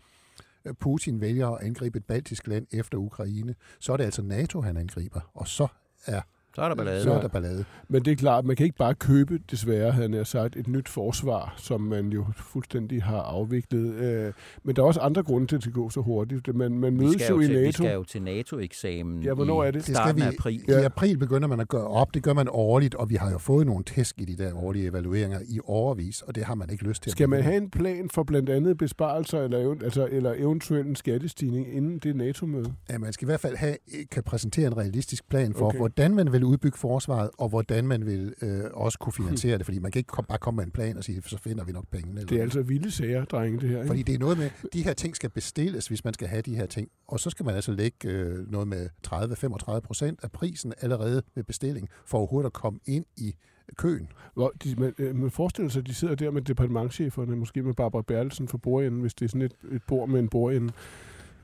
øh, 0.64 0.74
Putin 0.74 1.20
vælger 1.20 1.48
at 1.48 1.62
angribe 1.66 1.98
et 1.98 2.04
baltisk 2.04 2.46
land 2.46 2.66
efter 2.70 2.98
Ukraine, 2.98 3.54
så 3.80 3.92
er 3.92 3.96
det 3.96 4.04
altså 4.04 4.22
NATO, 4.22 4.60
han 4.60 4.76
angriber, 4.76 5.20
og 5.34 5.48
så 5.48 5.66
er, 6.06 6.20
Så 6.54 6.62
er 6.62 6.68
der 6.68 6.74
ballade. 6.74 7.02
så 7.02 7.12
er 7.12 7.20
der 7.20 7.28
ballade. 7.28 7.64
Men 7.88 8.04
det 8.04 8.10
er 8.12 8.16
klart, 8.16 8.44
man 8.44 8.56
kan 8.56 8.64
ikke 8.64 8.76
bare 8.76 8.94
købe, 8.94 9.38
desværre, 9.50 9.92
havde 9.92 10.16
jeg 10.16 10.26
sagt, 10.26 10.56
et 10.56 10.68
nyt 10.68 10.88
forsvar, 10.88 11.54
som 11.56 11.80
man 11.80 12.08
jo 12.08 12.24
fuldstændig 12.36 13.02
har 13.02 13.20
afviklet. 13.20 13.94
Øh, 13.94 14.32
Men 14.62 14.76
der 14.76 14.82
er 14.82 14.86
også 14.86 15.00
andre 15.00 15.22
grunde 15.22 15.46
til, 15.46 15.56
at 15.56 15.64
det 15.64 15.72
går 15.74 15.88
så 15.88 16.00
hurtigt. 16.00 16.54
Man, 16.56 16.72
man 16.78 16.92
Vi 16.92 16.98
mødes 17.04 17.14
skal, 17.22 17.28
jo 17.28 17.34
jo 17.34 17.40
i 17.40 17.46
til, 17.46 17.54
vi 17.60 17.64
NATO. 17.64 17.82
skal 17.82 17.94
jo 17.94 18.04
til 18.04 18.22
NATO-eksamen 18.22 19.22
Ja, 19.22 19.34
hvornår 19.34 19.64
i 19.64 19.66
er 19.66 19.70
det? 19.70 19.86
Det 19.86 19.96
starten 19.96 20.18
skal 20.20 20.26
af 20.26 20.32
vi- 20.32 20.36
april. 20.38 20.60
I 20.68 20.84
april 20.84 21.18
begynder 21.18 21.48
man 21.48 21.60
at 21.60 21.68
gøre 21.68 21.86
op. 21.86 22.14
Det 22.14 22.22
gør 22.22 22.32
man 22.32 22.46
årligt, 22.50 22.94
og 22.94 23.10
vi 23.10 23.14
har 23.14 23.30
jo 23.30 23.38
fået 23.38 23.66
nogle 23.66 23.84
tæsk 23.84 24.20
i 24.20 24.24
de 24.24 24.44
der 24.44 24.54
årlige 24.64 24.86
evalueringer 24.86 25.38
i 25.48 25.60
overvis, 25.64 26.22
og 26.22 26.34
det 26.34 26.44
har 26.44 26.54
man 26.54 26.70
ikke 26.70 26.84
lyst 26.84 27.02
til. 27.02 27.10
at 27.10 27.12
Skal 27.12 27.28
man 27.28 27.42
have 27.42 27.56
en 27.56 27.70
plan 27.70 28.10
for 28.14 28.22
blandt 28.22 28.50
andet 28.50 28.78
besparelser 28.78 29.40
eller, 29.42 29.74
altså, 29.84 30.08
eller 30.10 30.34
eventuelt 30.36 30.86
en 30.86 30.96
skattestigning 30.96 31.74
inden 31.74 31.98
det 31.98 32.16
NATO-møde? 32.16 32.72
Ja, 32.90 32.98
man 32.98 33.12
skal 33.12 33.24
i 33.24 33.28
hvert 33.28 33.40
fald 33.40 33.56
have, 33.56 33.76
kan 34.10 34.22
præsentere 34.22 34.66
en 34.66 34.76
realistisk 34.76 35.28
plan 35.28 35.54
for, 35.54 35.66
okay. 35.66 35.78
hvordan 35.78 36.14
man 36.14 36.32
vil 36.32 36.39
udbygge 36.46 36.78
forsvaret, 36.78 37.30
og 37.38 37.48
hvordan 37.48 37.86
man 37.86 38.06
vil 38.06 38.34
øh, 38.42 38.64
også 38.72 38.98
kunne 38.98 39.12
finansiere 39.12 39.58
det, 39.58 39.66
fordi 39.66 39.78
man 39.78 39.92
kan 39.92 40.00
ikke 40.00 40.08
kom, 40.08 40.24
bare 40.24 40.38
komme 40.38 40.56
med 40.56 40.64
en 40.64 40.70
plan 40.70 40.96
og 40.96 41.04
sige, 41.04 41.22
så 41.26 41.38
finder 41.38 41.64
vi 41.64 41.72
nok 41.72 41.84
pengene. 41.90 42.20
Det 42.20 42.38
er 42.38 42.42
altså 42.42 42.62
vilde 42.62 42.90
sager, 42.90 43.24
drenge, 43.24 43.60
det 43.60 43.68
her. 43.68 43.76
Ikke? 43.76 43.86
Fordi 43.86 44.02
det 44.02 44.14
er 44.14 44.18
noget 44.18 44.38
med, 44.38 44.50
de 44.72 44.84
her 44.84 44.92
ting 44.92 45.16
skal 45.16 45.30
bestilles, 45.30 45.86
hvis 45.86 46.04
man 46.04 46.14
skal 46.14 46.28
have 46.28 46.42
de 46.42 46.56
her 46.56 46.66
ting. 46.66 46.88
Og 47.08 47.20
så 47.20 47.30
skal 47.30 47.46
man 47.46 47.54
altså 47.54 47.72
lægge 47.72 48.08
øh, 48.08 48.50
noget 48.50 48.68
med 48.68 48.88
30-35 49.06 49.80
procent 49.80 50.20
af 50.22 50.32
prisen 50.32 50.72
allerede 50.80 51.22
ved 51.34 51.44
bestilling, 51.44 51.88
for 52.06 52.18
overhovedet 52.18 52.46
at 52.46 52.52
komme 52.52 52.80
ind 52.86 53.04
i 53.16 53.34
køen. 53.76 54.08
Hvor 54.34 54.52
de, 54.64 54.74
man, 54.78 54.94
øh, 54.98 55.16
man 55.16 55.30
forestiller 55.30 55.70
sig, 55.70 55.80
at 55.80 55.86
de 55.86 55.94
sidder 55.94 56.14
der 56.14 56.30
med 56.30 56.42
departementcheferne, 56.42 57.36
måske 57.36 57.62
med 57.62 57.74
Barbara 57.74 58.02
Bertelsen 58.02 58.48
for 58.48 58.58
bordenden, 58.58 59.00
hvis 59.00 59.14
det 59.14 59.24
er 59.24 59.28
sådan 59.28 59.42
et, 59.42 59.54
et 59.72 59.82
bord 59.88 60.08
med 60.08 60.20
en 60.20 60.28
bordende. 60.28 60.72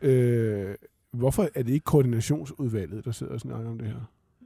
Øh, 0.02 0.74
hvorfor 1.12 1.48
er 1.54 1.62
det 1.62 1.72
ikke 1.72 1.84
koordinationsudvalget, 1.84 3.04
der 3.04 3.12
sidder 3.12 3.32
og 3.32 3.40
snakker 3.40 3.70
om 3.70 3.78
det 3.78 3.88
her? 3.88 4.00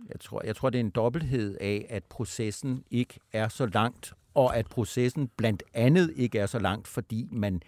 Jeg 0.09 0.21
tror, 0.21 0.43
jeg 0.45 0.57
tror, 0.57 0.71
det 0.71 0.79
er 0.79 0.85
en 0.85 0.91
dobbelthed 0.91 1.57
af, 1.61 1.87
at 1.89 2.05
processen 2.05 2.85
ikke 2.91 3.21
er 3.33 3.49
så 3.49 3.67
langt, 3.67 4.13
og 4.35 4.57
at 4.57 4.67
processen 4.67 5.31
blandt 5.37 5.63
andet 5.75 6.13
ikke 6.17 6.39
er 6.39 6.47
så 6.47 6.59
langt, 6.59 6.89
fordi 6.89 7.29
man 7.33 7.63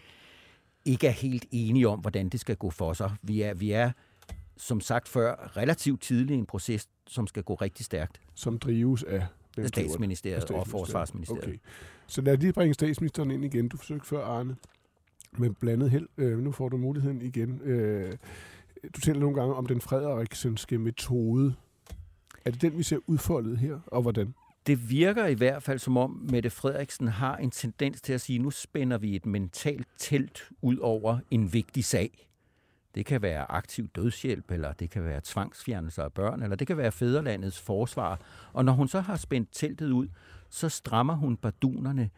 ikke 0.84 1.06
er 1.06 1.10
helt 1.10 1.46
enige 1.50 1.88
om, 1.88 2.00
hvordan 2.00 2.28
det 2.28 2.40
skal 2.40 2.56
gå 2.56 2.70
for 2.70 2.92
sig. 2.92 3.12
Vi 3.22 3.42
er, 3.42 3.54
vi 3.54 3.72
er 3.72 3.90
som 4.56 4.80
sagt 4.80 5.08
før, 5.08 5.56
relativt 5.56 6.02
tidlig 6.02 6.38
en 6.38 6.46
proces, 6.46 6.88
som 7.06 7.26
skal 7.26 7.42
gå 7.42 7.54
rigtig 7.54 7.84
stærkt. 7.84 8.20
Som 8.34 8.58
drives 8.58 9.02
af 9.02 9.26
hvem? 9.54 9.66
Statsministeriet 9.66 10.50
Af 10.50 10.54
og 10.54 10.66
Forsvarsministeriet. 10.66 11.44
Okay. 11.44 11.58
Så 12.06 12.20
lad 12.20 12.32
os 12.32 12.40
lige 12.40 12.52
bringe 12.52 12.74
statsministeren 12.74 13.30
ind 13.30 13.44
igen. 13.44 13.68
Du 13.68 13.76
forsøgte 13.76 14.06
før, 14.06 14.24
Arne, 14.24 14.56
med 15.38 15.50
blandet 15.50 15.90
held. 15.90 16.08
Øh, 16.16 16.38
nu 16.38 16.52
får 16.52 16.68
du 16.68 16.76
muligheden 16.76 17.22
igen. 17.22 17.60
Øh, 17.62 18.16
du 18.96 19.00
taler 19.00 19.20
nogle 19.20 19.40
gange 19.40 19.54
om 19.54 19.66
den 19.66 19.80
Frederiksenske 19.80 20.78
metode. 20.78 21.54
Er 22.44 22.50
det 22.50 22.62
den, 22.62 22.78
vi 22.78 22.82
ser 22.82 22.98
udfoldet 23.06 23.58
her, 23.58 23.80
og 23.86 24.02
hvordan? 24.02 24.34
Det 24.66 24.90
virker 24.90 25.26
i 25.26 25.34
hvert 25.34 25.62
fald 25.62 25.78
som 25.78 25.96
om, 25.96 26.26
Mette 26.30 26.50
Frederiksen 26.50 27.08
har 27.08 27.36
en 27.36 27.50
tendens 27.50 28.00
til 28.00 28.12
at 28.12 28.20
sige, 28.20 28.38
nu 28.38 28.50
spænder 28.50 28.98
vi 28.98 29.16
et 29.16 29.26
mentalt 29.26 29.88
telt 29.98 30.50
ud 30.62 30.76
over 30.76 31.18
en 31.30 31.52
vigtig 31.52 31.84
sag. 31.84 32.28
Det 32.94 33.06
kan 33.06 33.22
være 33.22 33.50
aktiv 33.50 33.88
dødshjælp, 33.88 34.50
eller 34.50 34.72
det 34.72 34.90
kan 34.90 35.04
være 35.04 35.20
tvangsfjernelse 35.24 36.02
af 36.02 36.12
børn, 36.12 36.42
eller 36.42 36.56
det 36.56 36.66
kan 36.66 36.76
være 36.76 36.92
fædrelandets 36.92 37.60
forsvar. 37.60 38.20
Og 38.52 38.64
når 38.64 38.72
hun 38.72 38.88
så 38.88 39.00
har 39.00 39.16
spændt 39.16 39.48
teltet 39.52 39.90
ud, 39.90 40.08
så 40.50 40.68
strammer 40.68 41.14
hun 41.14 41.36
bardunerne 41.36 42.10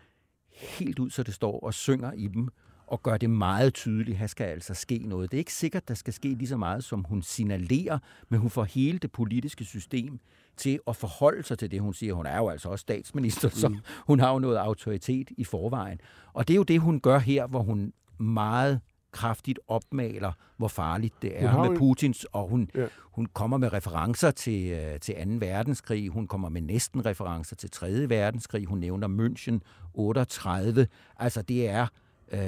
helt 0.52 0.98
ud, 0.98 1.10
så 1.10 1.22
det 1.22 1.34
står 1.34 1.60
og 1.60 1.74
synger 1.74 2.12
i 2.12 2.26
dem, 2.26 2.48
og 2.86 3.02
gør 3.02 3.16
det 3.16 3.30
meget 3.30 3.74
tydeligt, 3.74 4.18
her 4.18 4.26
skal 4.26 4.44
altså 4.44 4.74
ske 4.74 4.98
noget. 4.98 5.30
Det 5.30 5.36
er 5.36 5.38
ikke 5.38 5.52
sikkert, 5.52 5.88
der 5.88 5.94
skal 5.94 6.12
ske 6.12 6.28
lige 6.28 6.48
så 6.48 6.56
meget, 6.56 6.84
som 6.84 7.04
hun 7.08 7.22
signalerer, 7.22 7.98
men 8.28 8.40
hun 8.40 8.50
får 8.50 8.64
hele 8.64 8.98
det 8.98 9.12
politiske 9.12 9.64
system 9.64 10.20
til 10.56 10.78
at 10.88 10.96
forholde 10.96 11.42
sig 11.42 11.58
til 11.58 11.70
det, 11.70 11.80
hun 11.80 11.94
siger. 11.94 12.14
Hun 12.14 12.26
er 12.26 12.36
jo 12.36 12.48
altså 12.48 12.68
også 12.68 12.82
statsminister, 12.82 13.48
så 13.48 13.68
Mm. 13.68 13.76
hun 14.06 14.20
har 14.20 14.32
jo 14.32 14.38
noget 14.38 14.56
autoritet 14.56 15.28
i 15.36 15.44
forvejen. 15.44 16.00
Og 16.32 16.48
det 16.48 16.54
er 16.54 16.56
jo 16.56 16.62
det, 16.62 16.80
hun 16.80 17.00
gør 17.00 17.18
her, 17.18 17.46
hvor 17.46 17.62
hun 17.62 17.92
meget 18.18 18.80
kraftigt 19.12 19.58
opmaler, 19.68 20.32
hvor 20.56 20.68
farligt 20.68 21.14
det 21.22 21.42
er 21.42 21.50
med 21.70 21.78
Putins, 21.78 22.24
og 22.32 22.48
hun, 22.48 22.70
Ja. 22.74 22.86
hun 23.02 23.26
kommer 23.26 23.56
med 23.56 23.72
referencer 23.72 24.30
til, 24.30 24.70
øh, 24.70 25.00
til 25.00 25.14
2. 25.40 25.46
verdenskrig, 25.46 26.08
hun 26.08 26.26
kommer 26.26 26.48
med 26.48 26.60
næsten 26.60 27.06
referencer 27.06 27.56
til 27.56 27.70
3. 27.70 28.08
verdenskrig, 28.08 28.66
hun 28.66 28.78
nævner 28.78 29.08
München 29.08 29.58
38. 29.94 30.86
Altså 31.18 31.42
det 31.42 31.68
er, 31.68 31.86
øh, 32.32 32.38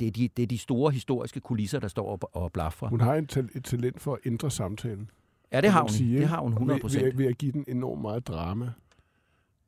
det, 0.00 0.06
er 0.06 0.10
de, 0.10 0.28
det 0.36 0.42
er 0.42 0.46
de 0.46 0.58
store 0.58 0.92
historiske 0.92 1.40
kulisser, 1.40 1.80
der 1.80 1.88
står 1.88 2.10
og, 2.12 2.42
og 2.42 2.52
blaffer. 2.52 2.88
Hun 2.88 3.00
har 3.00 3.14
et, 3.14 3.28
tal- 3.28 3.48
et 3.54 3.64
talent 3.64 4.00
for 4.00 4.12
at 4.12 4.18
ændre 4.26 4.50
samtalen. 4.50 5.10
Ja, 5.52 5.60
det 5.60 5.70
har 5.70 5.80
hun. 5.80 5.88
sige, 5.88 6.18
det 6.18 6.28
har 6.28 6.40
hun 6.40 6.52
Og 6.52 6.62
100 6.62 6.80
Ved, 6.82 7.00
ved, 7.02 7.12
ved 7.12 7.26
at 7.26 7.38
give 7.38 7.52
den 7.52 7.64
enormt 7.68 8.02
meget 8.02 8.26
drama. 8.26 8.70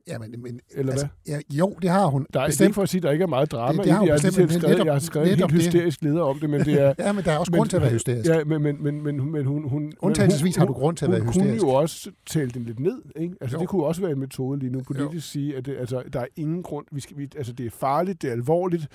Ja, 0.09 0.19
men, 0.19 0.35
men, 0.43 0.61
Eller 0.75 0.93
altså, 0.93 1.07
ja, 1.29 1.39
jo, 1.51 1.75
det 1.83 1.91
har 1.91 2.07
hun. 2.07 2.27
Der 2.35 2.41
er 2.41 2.63
ikke 2.63 2.75
for 2.75 2.83
at 2.83 2.89
sige, 2.89 2.99
at 2.99 3.03
der 3.03 3.11
ikke 3.11 3.23
er 3.23 3.27
meget 3.27 3.53
drama 3.53 3.77
Det- 3.77 3.85
det 3.85 3.93
har 3.93 4.03
i 4.03 4.07
det. 4.07 4.09
hun 4.09 4.09
Jeg 4.09 4.15
har, 4.15 4.29
bestemt, 4.29 4.53
skrevet, 4.53 4.77
netop- 4.77 4.87
jeg 4.87 4.93
har 4.95 5.01
skrevet 5.01 5.29
en 5.33 5.37
helt 5.39 5.51
det- 5.51 5.63
hysterisk 5.63 6.03
leder 6.03 6.23
om 6.23 6.39
det, 6.39 6.51
men 6.51 6.61
det 6.61 6.83
er... 6.83 6.95
Ja, 7.07 7.13
men 7.13 7.25
der 7.25 7.33
er 7.33 7.39
også 7.39 7.53
Men- 7.53 7.59
grund 7.59 7.69
til 7.69 7.77
at 7.77 7.83
være 7.83 7.91
hysterisk. 7.93 8.31
Ja, 8.31 8.45
men, 8.45 8.63
men, 8.63 8.83
men, 8.83 9.03
men, 9.03 9.33
men 9.33 9.45
hun, 9.47 9.69
hun, 9.69 9.93
Undtagelsesvis 10.01 10.57
har 10.57 10.67
hun, 10.67 10.75
du 10.75 10.81
grund 10.81 10.97
til 10.97 11.05
at 11.05 11.11
være 11.11 11.21
hun 11.21 11.29
hysterisk. 11.29 11.61
kunne 11.61 11.71
jo 11.73 11.77
også 11.77 12.11
tale 12.27 12.51
den 12.51 12.65
lidt 12.65 12.81
ned. 12.81 13.03
Ikke? 13.17 13.35
Altså, 13.41 13.57
Jo. 13.57 13.61
det 13.61 13.69
kunne 13.69 13.85
også 13.85 14.01
være 14.03 14.11
en 14.11 14.19
metode 14.19 14.59
lige 14.59 14.71
nu 14.73 14.81
politisk 14.87 15.15
Jo. 15.15 15.21
sige, 15.21 15.57
at 15.57 15.67
det, 15.67 15.77
altså, 15.79 16.03
der 16.13 16.21
er 16.21 16.27
ingen 16.37 16.63
grund. 16.63 16.87
Vi 16.93 17.01
skal, 17.01 17.19
vi, 17.19 17.29
altså, 17.37 17.53
det 17.53 17.67
er 17.67 17.71
farligt, 17.71 18.23
det 18.23 18.29
er 18.29 18.33
alvorligt, 18.33 18.87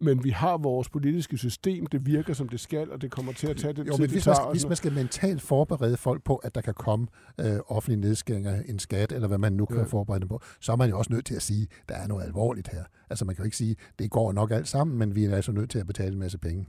men 0.00 0.24
vi 0.24 0.30
har 0.30 0.56
vores 0.58 0.88
politiske 0.88 1.38
system, 1.38 1.86
det 1.86 2.06
virker 2.06 2.32
som 2.34 2.48
det 2.48 2.60
skal, 2.60 2.90
og 2.90 3.02
det 3.02 3.10
kommer 3.10 3.32
til 3.32 3.46
at 3.46 3.56
tage 3.56 3.72
den 3.72 3.86
Jo, 3.86 3.92
tid, 3.92 3.98
men 3.98 4.02
det 4.02 4.10
hvis 4.10 4.24
tager. 4.24 4.44
man, 4.44 4.52
hvis 4.52 4.66
man 4.66 4.76
skal 4.76 4.92
mentalt 4.92 5.42
forberede 5.42 5.96
folk 5.96 6.24
på, 6.24 6.36
at 6.36 6.54
der 6.54 6.60
kan 6.60 6.74
komme 6.74 7.06
øh, 7.40 7.46
offentlige 7.68 8.00
nedskæringer, 8.00 8.62
en 8.68 8.78
skat, 8.78 9.12
eller 9.12 9.28
hvad 9.28 9.38
man 9.38 9.52
nu 9.52 9.64
kan 9.64 9.76
ja. 9.76 9.82
forberede 9.82 10.20
dem 10.20 10.28
på, 10.28 10.40
så 10.60 10.72
er 10.72 10.76
man 10.76 10.90
jo 10.90 10.98
også 10.98 11.12
nødt 11.12 11.26
til 11.26 11.34
at 11.34 11.42
sige, 11.42 11.68
der 11.88 11.94
er 11.94 12.06
noget 12.06 12.24
alvorligt 12.24 12.68
her. 12.68 12.84
Altså 13.10 13.24
man 13.24 13.34
kan 13.34 13.42
jo 13.42 13.46
ikke 13.46 13.56
sige, 13.56 13.76
det 13.98 14.10
går 14.10 14.32
nok 14.32 14.50
alt 14.50 14.68
sammen, 14.68 14.98
men 14.98 15.14
vi 15.14 15.24
er 15.24 15.36
altså 15.36 15.52
nødt 15.52 15.70
til 15.70 15.78
at 15.78 15.86
betale 15.86 16.12
en 16.12 16.18
masse 16.18 16.38
penge. 16.38 16.66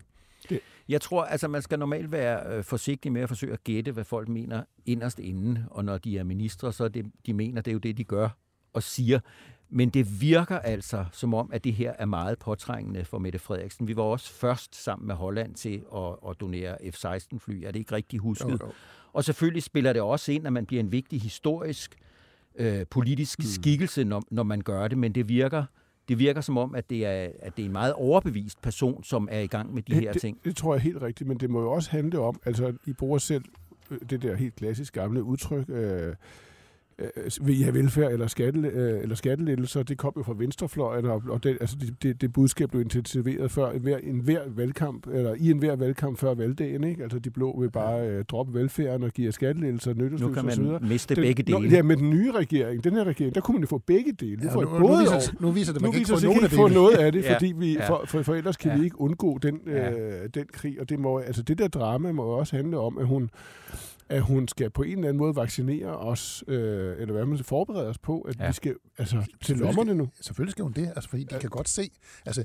Jeg 0.90 1.02
tror, 1.02 1.24
altså 1.24 1.48
man 1.48 1.62
skal 1.62 1.80
normalt 1.80 2.12
være 2.12 2.58
øh, 2.58 2.64
forsigtig 2.64 3.12
med 3.12 3.22
at 3.22 3.28
forsøge 3.28 3.54
at 3.54 3.64
gætte, 3.64 3.92
hvad 3.92 4.04
folk 4.04 4.28
mener 4.28 4.64
inderst 4.86 5.20
inde, 5.20 5.66
og 5.72 5.86
når 5.86 5.98
de 5.98 6.18
er 6.18 6.24
ministre, 6.24 6.74
så 6.74 6.84
er 6.84 6.88
det, 6.88 7.06
de 7.26 7.34
mener, 7.34 7.62
det 7.62 7.72
er 7.72 7.74
jo 7.74 7.80
det, 7.80 7.98
de 7.98 8.04
gør 8.04 8.30
og 8.74 8.84
siger. 8.84 9.20
Men 9.70 9.90
det 9.90 10.22
virker 10.22 10.60
altså 10.60 11.06
som 11.12 11.34
om, 11.34 11.50
at 11.54 11.64
det 11.64 11.74
her 11.74 11.94
er 12.00 12.06
meget 12.06 12.40
påtrængende 12.40 13.06
for 13.06 13.20
Mette 13.20 13.40
Frederiksen. 13.40 13.88
Vi 13.88 13.96
var 13.96 14.04
også 14.04 14.34
først 14.34 14.84
sammen 14.84 15.08
med 15.08 15.16
Holland 15.16 15.56
til 15.56 15.84
at, 15.96 16.30
at 16.30 16.40
donere 16.40 16.78
F-16-fly. 16.92 17.64
Er 17.64 17.72
det 17.72 17.80
ikke 17.80 17.96
rigtigt 17.96 18.22
husket? 18.22 18.52
Jo, 18.52 18.58
jo. 18.62 18.72
Og 19.14 19.24
selvfølgelig 19.24 19.64
spiller 19.64 19.94
det 19.94 20.02
også 20.02 20.32
ind, 20.32 20.48
at 20.48 20.54
man 20.54 20.66
bliver 20.66 20.80
en 20.84 20.92
vigtig 20.92 21.22
historisk 21.22 21.96
øh, 21.96 22.11
politisk 22.90 23.40
Hmm. 23.40 23.48
skikkelse, 23.48 24.04
når, 24.04 24.24
når 24.32 24.44
man 24.44 24.62
gør 24.62 24.88
det, 24.88 24.98
men 24.98 25.12
det 25.16 25.30
virker, 25.30 25.64
det 26.10 26.20
virker 26.20 26.42
som 26.42 26.58
om, 26.58 26.76
at 26.76 26.90
det, 26.90 27.06
er, 27.06 27.30
at 27.40 27.58
det 27.58 27.64
er 27.64 27.66
en 27.66 27.72
meget 27.72 27.94
overbevist 27.94 28.62
person, 28.62 29.04
som 29.04 29.28
er 29.32 29.40
i 29.40 29.48
gang 29.48 29.74
med 29.74 29.82
de 29.84 29.94
her 29.94 30.12
det, 30.12 30.22
ting. 30.22 30.38
Det, 30.38 30.46
det 30.46 30.56
tror 30.56 30.74
jeg 30.74 30.80
er 30.80 30.84
helt 30.84 31.02
rigtigt, 31.02 31.28
men 31.28 31.38
det 31.38 31.50
må 31.50 31.62
jo 31.62 31.72
også 31.72 31.92
handle 31.92 32.20
om, 32.20 32.40
altså 32.46 32.74
I 32.86 32.94
bruger 32.94 33.18
selv 33.18 33.44
øh, 33.92 34.00
det 34.10 34.22
der 34.22 34.36
helt 34.36 34.56
klassisk 34.56 34.94
gamle 34.94 35.24
udtryk, 35.24 35.70
øh, 35.70 36.16
øh, 37.02 37.48
vil 37.48 37.60
I 37.60 37.62
have 37.62 37.74
velfærd 37.76 38.12
eller, 38.12 38.28
skatte, 38.28 38.60
øh, 38.60 39.02
eller 39.02 39.16
skattelettelser, 39.16 39.84
det 39.84 39.98
kom 39.98 40.14
jo 40.18 40.24
fra 40.24 40.34
venstrefløjen, 40.38 41.06
og, 41.06 41.24
og 41.30 41.44
det, 41.44 41.58
altså 41.62 41.76
det, 41.82 42.04
det, 42.04 42.22
det 42.22 42.34
budskab 42.34 42.70
blev 42.70 42.82
intensiveret 42.82 43.52
før 43.52 43.72
en 43.72 43.82
hver, 43.82 43.98
en 43.98 44.20
hver 44.20 44.40
valgkamp, 44.56 45.08
eller 45.08 45.36
i 45.40 45.52
en 45.52 45.58
hver 45.58 45.76
valgkamp 45.76 46.18
før 46.18 46.34
valgdagen, 46.34 46.84
ikke? 46.84 47.04
Altså 47.04 47.20
de 47.20 47.30
blå 47.30 47.60
vil 47.60 47.72
bare 47.72 48.08
øh, 48.10 48.26
droppe 48.26 48.54
velfærden 48.54 49.04
og 49.04 49.12
give 49.12 49.32
skattelettelser, 49.32 49.94
Nu 49.94 50.04
nyttestyrs 50.04 50.34
kan 50.36 50.46
man 50.46 50.90
miste 50.90 51.16
Den- 51.16 51.24
begge 51.24 51.52
Nå, 51.52 51.60
dele. 51.60 51.76
ja, 51.76 51.82
med 51.84 51.98
den 51.98 52.10
nye 52.10 52.32
regering, 52.32 52.84
den 52.84 52.94
her 52.94 53.04
regering, 53.04 53.36
der 53.36 53.42
kunne 53.42 53.54
man 53.56 53.62
jo 53.62 53.68
få 53.68 53.78
begge 53.78 54.12
dele. 54.12 54.36
Nu 54.36 54.44
Ja, 54.44 54.54
får 54.56 54.62
nu, 54.64 54.70
I 54.76 54.80
nu, 54.80 54.88
både 54.88 55.00
viser, 55.00 55.34
nu 55.40 55.52
viser 55.52 55.74
det, 55.74 55.78
at 55.78 55.82
man 55.82 55.88
nu 55.88 55.92
kan 55.92 56.00
ikke 56.00 56.10
få 56.14 56.26
nogen 56.26 56.44
af 56.44 56.52
få 56.52 56.68
noget 56.68 56.96
af 56.98 57.12
det, 57.12 57.24
Ja, 57.24 57.34
fordi 57.34 57.54
vi, 57.58 57.74
ja. 57.74 57.90
for, 57.90 58.02
for, 58.06 58.22
for 58.22 58.36
ellers 58.36 58.58
kan 58.58 58.72
Ja. 58.72 58.78
vi 58.78 58.84
ikke 58.84 59.02
undgå 59.02 59.38
den, 59.38 59.60
øh, 59.66 60.30
den 60.34 60.46
krig. 60.54 60.82
Og 60.82 60.90
det, 60.90 61.00
må, 61.00 61.20
altså 61.20 61.44
det 61.44 61.58
der 61.58 61.68
drama 61.68 62.12
må 62.12 62.24
også 62.24 62.56
handle 62.56 62.78
om, 62.78 62.98
at 62.98 63.08
hun 63.08 63.30
at 64.12 64.22
hun 64.22 64.48
skal 64.48 64.70
på 64.70 64.84
en 64.84 64.92
eller 64.92 65.08
anden 65.10 65.18
måde 65.18 65.36
vaccinere 65.36 65.98
os, 65.98 66.44
øh, 66.48 66.96
eller 67.00 67.14
hvad 67.14 67.26
man 67.26 67.38
skal 67.38 67.46
forberede 67.46 67.88
os 67.88 67.98
på, 67.98 68.22
at 68.22 68.36
Ja. 68.40 68.44
ja. 68.44 68.50
vi 68.50 68.54
skal 68.54 68.76
altså, 68.98 69.26
til 69.42 69.58
lommerne 69.58 69.94
nu. 69.96 70.10
Selvfølgelig 70.22 70.52
skal 70.52 70.64
hun 70.64 70.74
det, 70.74 70.88
altså, 70.96 71.10
fordi 71.10 71.24
de 71.24 71.40
kan 71.40 71.50
godt 71.50 71.70
se, 71.70 71.92
altså, 72.26 72.44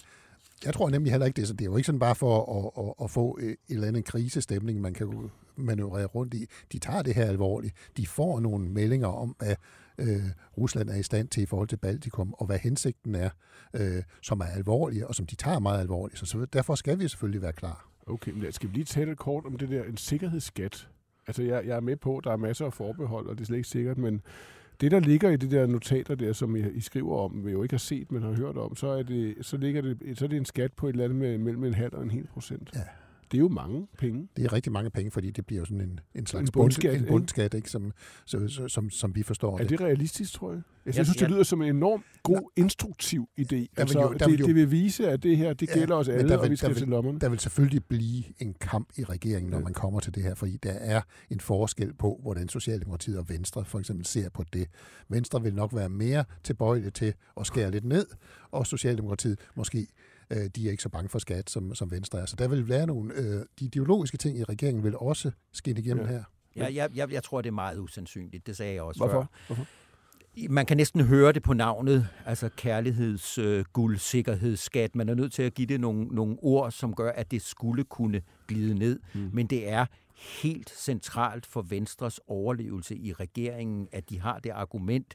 jeg 0.64 0.74
tror 0.74 0.90
nemlig 0.90 1.12
heller 1.12 1.26
ikke 1.26 1.36
det, 1.40 1.48
så 1.48 1.54
det 1.54 1.60
er 1.60 1.64
jo 1.64 1.76
ikke 1.76 1.86
sådan 1.86 1.98
bare 1.98 2.14
for 2.14 2.34
at, 2.78 2.84
at, 2.84 3.04
at 3.04 3.10
få 3.10 3.38
øh, 3.40 3.48
en 3.48 3.56
eller 3.68 3.88
anden 3.88 4.02
krisestemning, 4.02 4.80
man 4.80 4.94
kan 4.94 5.06
jo 5.06 5.30
manøvrere 5.56 6.04
rundt 6.06 6.34
i. 6.34 6.46
De 6.72 6.78
tager 6.78 7.02
det 7.02 7.14
her 7.14 7.24
alvorligt. 7.24 7.74
De 7.96 8.06
får 8.06 8.40
nogle 8.40 8.68
meldinger 8.68 9.08
om, 9.08 9.36
hvad 9.38 9.54
øh, 9.98 10.22
Rusland 10.58 10.90
er 10.90 10.96
i 10.96 11.02
stand 11.02 11.28
til 11.28 11.42
i 11.42 11.46
forhold 11.46 11.68
til 11.68 11.76
Baltikum, 11.76 12.34
og 12.38 12.46
hvad 12.46 12.58
hensigten 12.58 13.14
er, 13.14 13.30
øh, 13.74 14.02
som 14.22 14.40
er 14.40 14.44
alvorlige, 14.44 15.06
og 15.06 15.14
som 15.14 15.26
de 15.26 15.34
tager 15.36 15.58
meget 15.58 15.80
alvorligt. 15.80 16.18
Så, 16.18 16.26
så 16.26 16.46
derfor 16.52 16.74
skal 16.74 16.98
vi 16.98 17.08
selvfølgelig 17.08 17.42
være 17.42 17.52
klar. 17.52 17.88
Okay, 18.06 18.32
men 18.32 18.52
skal 18.52 18.68
vi 18.68 18.74
lige 18.74 18.84
tale 18.84 19.16
kort 19.16 19.44
om 19.44 19.56
det 19.56 19.68
der, 19.68 19.84
en 19.84 19.96
sikkerhedsskat? 19.96 20.88
Altså, 21.26 21.42
jeg, 21.42 21.66
jeg 21.66 21.76
er 21.76 21.80
med 21.80 21.96
på, 21.96 22.18
at 22.18 22.24
der 22.24 22.32
er 22.32 22.36
masser 22.36 22.66
af 22.66 22.72
forbehold, 22.72 23.26
og 23.26 23.34
det 23.34 23.40
er 23.40 23.46
slet 23.46 23.56
ikke 23.56 23.68
sikkert, 23.68 23.98
men 23.98 24.22
det, 24.80 24.90
der 24.90 25.00
ligger 25.00 25.30
i 25.30 25.36
det 25.36 25.50
der 25.50 25.66
notater 25.66 26.14
der, 26.14 26.32
som 26.32 26.56
I, 26.56 26.60
I 26.60 26.80
skriver 26.80 27.18
om, 27.18 27.46
vi 27.46 27.52
jo 27.52 27.62
ikke 27.62 27.72
har 27.72 27.78
set, 27.78 28.12
men 28.12 28.22
har 28.22 28.32
hørt 28.32 28.56
om, 28.56 28.76
så 28.76 28.88
er 28.88 29.02
det, 29.02 29.34
så 29.40 29.56
ligger 29.56 29.82
det, 29.82 30.18
så 30.18 30.24
er 30.24 30.28
det 30.28 30.36
en 30.36 30.44
skat 30.44 30.72
på 30.72 30.86
et 30.86 30.92
eller 30.92 31.04
andet 31.04 31.18
med, 31.18 31.38
mellem 31.38 31.64
en 31.64 31.74
halv 31.74 31.94
og 31.94 32.02
en 32.02 32.10
hel 32.10 32.26
procent. 32.26 32.70
Ja. 32.74 32.80
Det 33.30 33.38
er 33.38 33.40
jo 33.40 33.48
mange 33.48 33.86
penge. 33.98 34.28
Det 34.36 34.44
er 34.44 34.52
rigtig 34.52 34.72
mange 34.72 34.90
penge, 34.90 35.10
fordi 35.10 35.30
det 35.30 35.46
bliver 35.46 35.60
jo 35.60 35.64
sådan 35.64 35.80
en, 35.80 36.00
en 36.14 36.26
slags 36.26 36.48
En 36.48 36.52
bundskat, 36.52 36.82
bund, 36.90 36.96
en 36.96 37.00
ikke? 37.04 37.10
bundskat, 37.12 37.54
ikke? 37.54 37.70
Som, 37.70 37.92
så, 38.24 38.48
så, 38.48 38.68
som, 38.68 38.90
som 38.90 39.14
vi 39.14 39.22
forstår 39.22 39.58
Er 39.58 39.64
det 39.64 39.80
realistisk, 39.80 40.32
tror 40.32 40.52
jeg? 40.52 40.62
Jeg 40.86 40.96
Ja, 40.96 41.04
synes, 41.04 41.20
ja. 41.20 41.26
det 41.26 41.32
lyder 41.34 41.42
som 41.42 41.62
en 41.62 41.76
enormt 41.76 42.02
god, 42.22 42.50
instruktiv 42.56 43.28
idé. 43.40 43.66
Altså, 43.76 44.00
jo- 44.00 44.12
der 44.12 44.28
vil 44.28 44.34
det, 44.38 44.40
jo- 44.40 44.46
det 44.46 44.54
vil 44.54 44.70
vise, 44.70 45.08
at 45.10 45.22
det 45.22 45.36
her, 45.36 45.52
det 45.52 45.68
Ja, 45.68 45.74
gælder 45.78 45.94
os 45.96 46.08
men 46.08 46.16
alle, 46.16 46.28
der 46.28 46.36
og 46.36 46.42
vil- 46.42 46.50
vi 46.50 46.56
skal 46.56 46.68
der 46.68 46.74
vil- 46.74 46.80
til 46.80 46.88
lommerne. 46.88 47.20
Der 47.20 47.28
vil 47.28 47.38
selvfølgelig 47.38 47.84
blive 47.84 48.24
en 48.38 48.54
kamp 48.60 48.88
i 48.96 49.04
regeringen, 49.04 49.50
når 49.50 49.58
Ja. 49.58 49.64
man 49.64 49.72
kommer 49.72 50.00
til 50.00 50.14
det 50.14 50.22
her, 50.22 50.34
fordi 50.34 50.56
der 50.62 50.72
er 50.72 51.00
en 51.30 51.40
forskel 51.40 51.94
på, 51.94 52.18
hvordan 52.22 52.48
Socialdemokratiet 52.48 53.18
og 53.18 53.28
Venstre 53.28 53.64
for 53.64 53.78
eksempel 53.78 54.06
ser 54.06 54.28
på 54.30 54.44
det. 54.52 54.66
Venstre 55.08 55.42
vil 55.42 55.54
nok 55.54 55.74
være 55.74 55.88
mere 55.88 56.24
tilbøjelige 56.44 56.90
til 56.90 57.14
at 57.40 57.46
skære 57.46 57.70
lidt 57.70 57.84
ned, 57.84 58.06
og 58.50 58.66
Socialdemokratiet 58.66 59.38
måske 59.54 59.86
øh, 60.30 60.38
de 60.56 60.66
er 60.66 60.70
ikke 60.70 60.82
så 60.82 60.88
bange 60.88 61.08
for 61.08 61.18
skat, 61.18 61.50
som, 61.50 61.74
som 61.74 61.90
Venstre 61.90 62.18
er. 62.20 62.26
Så 62.26 62.36
der 62.36 62.48
vil 62.48 62.68
være 62.68 62.86
nogle... 62.86 63.14
Øh, 63.14 63.44
de 63.58 63.64
ideologiske 63.64 64.16
ting 64.16 64.38
i 64.38 64.44
regeringen 64.44 64.84
vil 64.84 64.96
også 64.96 65.30
skinne 65.52 65.80
igennem 65.80 66.04
Ja. 66.06 66.10
her. 66.12 66.22
Jeg, 66.56 66.74
jeg, 66.74 66.90
jeg, 66.94 67.12
jeg 67.12 67.22
tror, 67.22 67.42
det 67.42 67.48
er 67.48 67.52
meget 67.52 67.78
usandsynligt. 67.78 68.46
Det 68.46 68.56
sagde 68.56 68.74
jeg 68.74 68.82
også 68.82 68.98
Hvorfor? 68.98 69.20
før. 69.20 69.26
Hvorfor? 69.46 69.66
Man 70.48 70.66
kan 70.66 70.76
næsten 70.76 71.00
høre 71.00 71.32
det 71.32 71.42
på 71.42 71.52
navnet, 71.52 72.08
altså 72.26 72.48
kærligheds, 72.56 73.38
øh, 73.38 73.64
sikkerhedsskat. 73.96 74.96
Man 74.96 75.08
er 75.08 75.14
nødt 75.14 75.32
til 75.32 75.42
at 75.42 75.54
give 75.54 75.66
det 75.66 75.80
nogle, 75.80 76.04
nogle 76.04 76.36
ord, 76.42 76.70
som 76.72 76.94
gør, 76.94 77.10
at 77.12 77.30
det 77.30 77.42
skulle 77.42 77.84
kunne 77.84 78.22
glide 78.48 78.74
ned. 78.74 79.00
Mm. 79.14 79.30
Men 79.32 79.46
det 79.46 79.68
er 79.68 79.86
helt 80.42 80.70
centralt 80.76 81.46
for 81.46 81.62
Venstres 81.62 82.20
overlevelse 82.26 82.96
i 82.96 83.12
regeringen, 83.12 83.88
at 83.92 84.10
de 84.10 84.20
har 84.20 84.38
det 84.38 84.50
argument. 84.50 85.14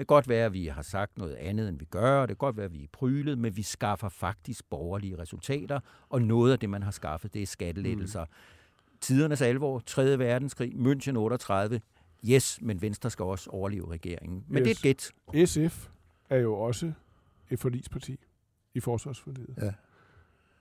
Det 0.00 0.06
kan 0.06 0.14
godt 0.14 0.28
være, 0.28 0.46
at 0.46 0.52
vi 0.52 0.66
har 0.66 0.82
sagt 0.82 1.18
noget 1.18 1.34
andet, 1.34 1.68
end 1.68 1.78
vi 1.78 1.84
gør, 1.84 2.20
og 2.20 2.28
det 2.28 2.38
kan 2.38 2.46
godt 2.46 2.56
være, 2.56 2.66
at 2.66 2.72
vi 2.72 2.82
er 2.82 2.88
prylet, 2.92 3.38
men 3.38 3.56
vi 3.56 3.62
skaffer 3.62 4.08
faktisk 4.08 4.64
borgerlige 4.70 5.18
resultater, 5.18 5.80
og 6.08 6.22
noget 6.22 6.52
af 6.52 6.58
det, 6.58 6.70
man 6.70 6.82
har 6.82 6.90
skaffet, 6.90 7.34
det 7.34 7.42
er 7.42 7.46
skattelettelser. 7.46 8.24
Mm. 8.24 8.96
Tidernes 9.00 9.42
alvor, 9.42 9.82
3. 9.86 10.18
verdenskrig, 10.18 10.72
München 10.72 11.16
38, 11.16 11.80
yes, 12.28 12.58
men 12.62 12.82
Venstre 12.82 13.10
skal 13.10 13.22
også 13.22 13.50
overleve 13.50 13.90
regeringen. 13.90 14.44
Men 14.48 14.66
yes. 14.66 14.80
det 14.80 14.86
er 14.86 14.90
et 14.90 15.14
gæt. 15.34 15.48
SF 15.48 15.88
er 16.30 16.36
jo 16.36 16.54
også 16.54 16.92
et 17.50 17.58
forlisparti 17.58 18.16
i 18.74 18.80
forsvarsforliget. 18.80 19.54
Ja. 19.62 19.72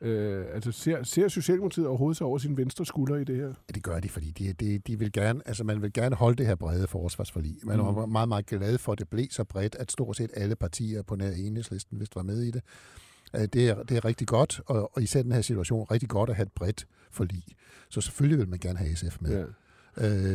Øh, 0.01 0.46
altså, 0.53 0.72
ser, 0.72 1.03
ser 1.03 1.27
Socialdemokratiet 1.27 1.88
overhovedet 1.88 2.18
sig 2.18 2.27
over 2.27 2.38
sin 2.38 2.58
venstre 2.58 2.86
skulder 2.86 3.15
i 3.15 3.24
det 3.24 3.36
her? 3.36 3.48
Ja, 3.48 3.53
det 3.75 3.84
gør 3.84 4.00
de, 4.00 4.10
fordi 4.10 4.32
de, 4.32 4.53
de, 4.53 4.77
de 4.79 5.00
vil 5.00 5.12
gerne, 5.12 5.41
altså 5.46 5.63
man 5.63 5.82
vil 5.82 5.94
gerne 5.94 6.15
holde 6.15 6.36
det 6.38 6.46
her 6.46 6.56
brede 6.56 6.88
forsvarsforlig. 6.88 7.56
Man 7.63 7.77
Mm. 7.79 7.86
var 7.86 8.06
meget, 8.06 8.27
meget 8.29 8.46
glad 8.46 8.77
for, 8.77 8.91
at 8.91 9.00
det 9.00 9.10
blev 9.10 9.27
så 9.29 9.44
bredt, 9.44 9.75
at 9.75 9.91
stort 9.91 10.18
set 10.18 10.32
alle 10.34 10.56
partier 10.56 11.01
på 11.01 11.15
nær 11.15 11.32
enhedslisten, 11.32 11.98
hvis 11.98 12.10
var 12.15 12.24
med 12.24 12.41
i 12.41 12.51
det. 12.51 12.62
Øh, 13.36 13.41
Det 13.53 13.70
er, 13.70 13.84
det 13.84 13.98
er 13.98 14.06
rigtig 14.06 14.27
godt, 14.27 14.62
og, 14.65 14.91
og 14.96 15.01
især 15.03 15.22
den 15.22 15.32
her 15.32 15.41
situation, 15.41 15.88
rigtig 15.91 16.10
godt 16.10 16.29
at 16.29 16.36
have 16.36 16.44
et 16.46 16.51
bredt 16.51 16.88
forlig. 17.12 17.44
Så 17.89 18.01
selvfølgelig 18.01 18.39
vil 18.39 18.50
man 18.50 18.60
gerne 18.60 18.79
have 18.79 18.96
SF 18.96 19.18
med. 19.22 19.32
Ja. 19.32 19.46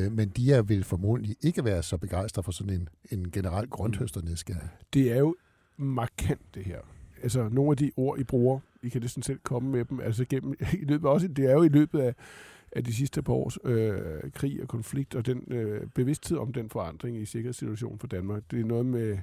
Øh, 0.06 0.12
men 0.12 0.28
de 0.28 0.52
er 0.52 0.62
vil 0.62 0.84
formodentlig 0.84 1.36
ikke 1.42 1.64
være 1.64 1.82
så 1.82 1.96
begejstrede 1.96 2.44
for 2.44 2.52
sådan 2.52 2.72
en, 2.72 2.88
en 3.10 3.30
generel 3.30 3.66
grønthøsternedskæring. 3.68 4.70
Det 4.94 5.12
er 5.12 5.18
jo 5.18 5.36
markant, 5.76 6.40
det 6.54 6.64
her. 6.64 6.78
Altså, 7.22 7.48
nogle 7.48 7.70
af 7.70 7.76
de 7.76 7.90
ord, 7.96 8.18
I 8.18 8.24
bruger, 8.24 8.60
I 8.84 8.88
kan 8.88 9.00
næsten 9.00 9.22
selv 9.22 9.38
komme 9.42 9.70
med 9.70 9.84
dem. 9.84 10.00
Altså, 10.00 10.24
gennem, 10.24 10.54
i 10.82 10.84
løbet 10.84 11.10
også, 11.10 11.28
det 11.28 11.50
er 11.50 11.52
jo 11.52 11.62
i 11.62 11.68
løbet 11.68 12.00
af, 12.00 12.14
af 12.72 12.84
de 12.84 12.94
sidste 12.94 13.22
par 13.22 13.32
års 13.32 13.58
øh, 13.64 14.30
krig 14.34 14.62
og 14.62 14.68
konflikt, 14.68 15.14
og 15.14 15.26
den 15.26 15.44
øh, 15.50 15.86
bevidsthed 15.94 16.38
om 16.38 16.52
den 16.52 16.70
forandring 16.70 17.16
i 17.16 17.24
sikkerhedssituationen 17.24 17.98
for 17.98 18.06
Danmark. 18.06 18.42
Det 18.50 18.60
er 18.60 18.64
noget 18.64 18.86
med... 18.86 19.18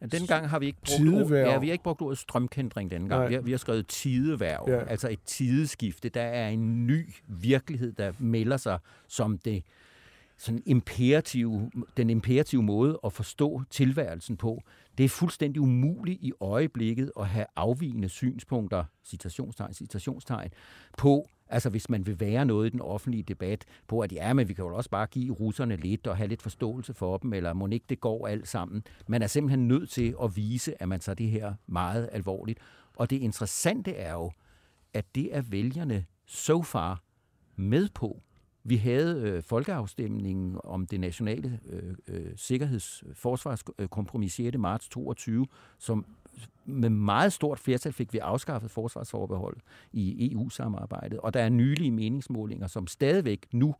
Ja, 0.00 0.06
denne 0.06 0.26
gang 0.26 0.48
har 0.48 0.58
vi 0.58 0.66
ikke 0.66 0.78
brugt, 0.78 0.96
Tideværv. 0.96 1.46
ord, 1.46 1.52
ja, 1.52 1.58
vi 1.58 1.66
har 1.66 1.72
ikke 1.72 1.84
brugt 1.84 2.02
ordet 2.02 2.18
strømkendring 2.18 2.90
denne 2.90 3.08
gang. 3.08 3.20
Nej. 3.20 3.28
Vi 3.28 3.34
har, 3.34 3.40
vi 3.40 3.50
har 3.50 3.58
skrevet 3.58 3.86
tideværv, 3.86 4.64
ja. 4.68 4.84
altså 4.84 5.08
et 5.08 5.22
tideskifte. 5.24 6.08
Der 6.08 6.22
er 6.22 6.48
en 6.48 6.86
ny 6.86 7.14
virkelighed, 7.28 7.92
der 7.92 8.12
melder 8.18 8.56
sig 8.56 8.78
som 9.08 9.38
det 9.38 9.62
sådan 10.38 10.62
imperative, 10.66 11.70
den 11.96 12.10
imperative 12.10 12.62
måde 12.62 12.98
at 13.04 13.12
forstå 13.12 13.62
tilværelsen 13.70 14.36
på. 14.36 14.62
Det 14.98 15.04
er 15.04 15.08
fuldstændig 15.08 15.62
umuligt 15.62 16.18
i 16.22 16.32
øjeblikket 16.40 17.12
at 17.20 17.28
have 17.28 17.46
afvigende 17.56 18.08
synspunkter, 18.08 18.84
citationstegn, 19.04 19.74
citationstegn, 19.74 20.50
på, 20.98 21.28
altså 21.48 21.70
hvis 21.70 21.90
man 21.90 22.06
vil 22.06 22.20
være 22.20 22.44
noget 22.44 22.66
i 22.66 22.70
den 22.70 22.80
offentlige 22.80 23.22
debat, 23.22 23.64
på 23.86 24.00
at 24.00 24.12
ja, 24.12 24.32
men 24.32 24.48
vi 24.48 24.54
kan 24.54 24.64
jo 24.64 24.76
også 24.76 24.90
bare 24.90 25.06
give 25.06 25.34
russerne 25.34 25.76
lidt 25.76 26.06
og 26.06 26.16
have 26.16 26.28
lidt 26.28 26.42
forståelse 26.42 26.94
for 26.94 27.16
dem, 27.16 27.32
eller 27.32 27.52
må 27.52 27.66
ikke 27.66 27.86
det 27.88 28.00
går 28.00 28.26
alt 28.26 28.48
sammen. 28.48 28.82
Man 29.08 29.22
er 29.22 29.26
simpelthen 29.26 29.68
nødt 29.68 29.90
til 29.90 30.14
at 30.22 30.36
vise, 30.36 30.82
at 30.82 30.88
man 30.88 31.00
tager 31.00 31.16
det 31.16 31.30
her 31.30 31.54
meget 31.66 32.08
alvorligt. 32.12 32.58
Og 32.96 33.10
det 33.10 33.16
interessante 33.16 33.94
er 33.94 34.12
jo, 34.12 34.32
at 34.94 35.14
det 35.14 35.36
er 35.36 35.42
vælgerne 35.42 36.04
so 36.26 36.62
far 36.62 37.02
med 37.56 37.88
på. 37.94 38.22
Vi 38.64 38.76
havde 38.76 39.20
øh, 39.20 39.42
folkeafstemningen 39.42 40.58
om 40.64 40.86
det 40.86 41.00
nationale 41.00 41.60
øh, 41.68 41.94
øh, 42.08 42.32
sikkerheds-forsvarskompromis 42.36 44.32
6. 44.32 44.58
marts 44.58 44.88
22, 44.88 45.46
som 45.78 46.06
med 46.64 46.90
meget 46.90 47.32
stort 47.32 47.58
flertal 47.58 47.92
fik 47.92 48.12
vi 48.12 48.18
afskaffet 48.18 48.70
forsvarsforbehold 48.70 49.56
i 49.92 50.32
EU-samarbejdet. 50.32 51.18
Og 51.18 51.34
der 51.34 51.40
er 51.40 51.48
nylige 51.48 51.90
meningsmålinger, 51.90 52.66
som 52.66 52.86
stadigvæk 52.86 53.46
nu 53.52 53.74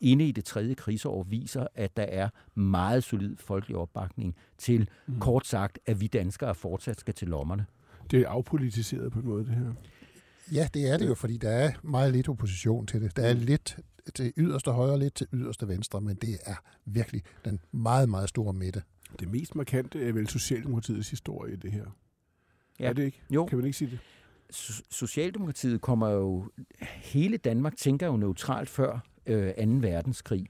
inde 0.00 0.28
i 0.28 0.32
det 0.32 0.44
tredje 0.44 0.74
krigsår 0.74 1.22
viser, 1.22 1.66
at 1.74 1.96
der 1.96 2.02
er 2.02 2.28
meget 2.54 3.04
solid 3.04 3.36
folkelig 3.36 3.76
opbakning 3.76 4.36
til, 4.58 4.88
mm. 5.06 5.20
kort 5.20 5.46
sagt, 5.46 5.78
at 5.86 6.00
vi 6.00 6.06
danskere 6.06 6.54
fortsat 6.54 7.00
skal 7.00 7.14
til 7.14 7.28
lommerne. 7.28 7.66
Det 8.10 8.20
er 8.20 8.28
afpolitiseret 8.28 9.12
på 9.12 9.18
en 9.18 9.26
måde, 9.26 9.44
det 9.44 9.54
her. 9.54 9.72
Ja, 10.52 10.68
det 10.74 10.90
er 10.90 10.96
det 10.96 11.08
jo, 11.08 11.14
fordi 11.14 11.36
der 11.36 11.48
er 11.48 11.72
meget 11.82 12.12
lidt 12.12 12.28
opposition 12.28 12.86
til 12.86 13.02
det. 13.02 13.16
Der 13.16 13.22
er 13.22 13.32
lidt 13.32 13.78
til 14.14 14.32
yderste 14.36 14.70
højre, 14.70 14.98
lidt 14.98 15.14
til 15.14 15.26
yderste 15.32 15.68
venstre, 15.68 16.00
men 16.00 16.16
det 16.16 16.38
er 16.46 16.56
virkelig 16.84 17.22
den 17.44 17.60
meget, 17.72 18.08
meget 18.08 18.28
store 18.28 18.52
midte. 18.52 18.82
Det 19.20 19.28
mest 19.28 19.54
markante 19.54 20.08
er 20.08 20.12
vel 20.12 20.28
Socialdemokratiets 20.28 21.10
historie 21.10 21.52
i 21.52 21.56
det 21.56 21.72
her. 21.72 21.84
Ja. 22.80 22.88
Er 22.88 22.92
det 22.92 23.02
ikke? 23.02 23.22
Jo. 23.30 23.46
Kan 23.46 23.58
man 23.58 23.66
ikke 23.66 23.78
sige 23.78 23.90
det? 23.90 23.98
So- 24.52 24.82
Socialdemokratiet 24.90 25.80
kommer 25.80 26.08
jo, 26.08 26.50
hele 26.82 27.36
Danmark 27.36 27.76
tænker 27.76 28.06
jo 28.06 28.16
neutralt 28.16 28.68
før 28.68 29.00
øh, 29.26 29.54
2. 29.54 29.62
verdenskrig. 29.62 30.46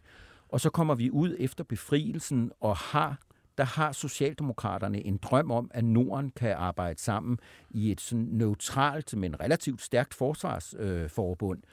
Og 0.48 0.60
så 0.60 0.70
kommer 0.70 0.94
vi 0.94 1.10
ud 1.10 1.36
efter 1.38 1.64
befrielsen 1.64 2.52
og 2.60 2.76
har 2.76 3.20
der 3.58 3.66
har 3.66 3.92
Socialdemokraterne 3.92 5.06
en 5.06 5.16
drøm 5.16 5.50
om, 5.50 5.70
at 5.74 5.84
Norden 5.84 6.30
kan 6.30 6.52
arbejde 6.52 7.00
sammen 7.00 7.38
i 7.70 7.90
et 7.92 8.00
sådan 8.00 8.24
neutralt, 8.30 9.16
men 9.16 9.40
relativt 9.40 9.82
stærkt 9.82 10.14
forsvarsforbund. 10.14 11.58
Øh, 11.58 11.68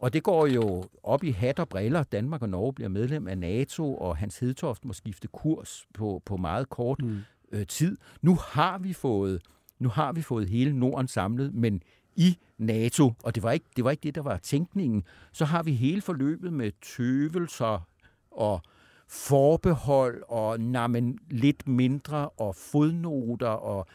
og 0.00 0.12
det 0.12 0.22
går 0.22 0.46
jo 0.46 0.84
op 1.02 1.24
i 1.24 1.30
hat 1.30 1.58
og 1.58 1.68
briller. 1.68 2.02
Danmark 2.02 2.42
og 2.42 2.48
Norge 2.48 2.72
bliver 2.72 2.88
medlem 2.88 3.28
af 3.28 3.38
NATO, 3.38 3.96
og 3.96 4.16
Hans 4.16 4.38
Hedtoft 4.38 4.84
må 4.84 4.92
skifte 4.92 5.28
kurs 5.28 5.86
på, 5.94 6.22
på 6.24 6.36
meget 6.36 6.68
kort 6.68 7.02
mm. 7.02 7.18
øh, 7.52 7.66
tid. 7.66 7.96
Nu 8.22 8.34
har 8.34 8.78
vi 8.78 8.92
fået 8.92 9.42
nu 9.78 9.88
har 9.88 10.12
vi 10.12 10.22
fået 10.22 10.48
hele 10.48 10.78
Norden 10.78 11.08
samlet, 11.08 11.54
men 11.54 11.82
i 12.16 12.38
NATO, 12.58 13.12
og 13.24 13.34
det 13.34 13.42
var 13.42 13.52
ikke 13.52 13.66
det, 13.76 13.84
var 13.84 13.90
ikke 13.90 14.02
det 14.02 14.14
der 14.14 14.22
var 14.22 14.36
tænkningen, 14.36 15.04
så 15.32 15.44
har 15.44 15.62
vi 15.62 15.72
hele 15.72 16.02
forløbet 16.02 16.52
med 16.52 16.72
tøvelser 16.82 17.88
og 18.30 18.62
forbehold 19.08 20.22
og 20.28 20.60
nej, 20.60 20.86
men 20.86 21.18
lidt 21.30 21.68
mindre 21.68 22.28
og 22.28 22.56
fodnoter 22.56 23.48
og 23.48 23.86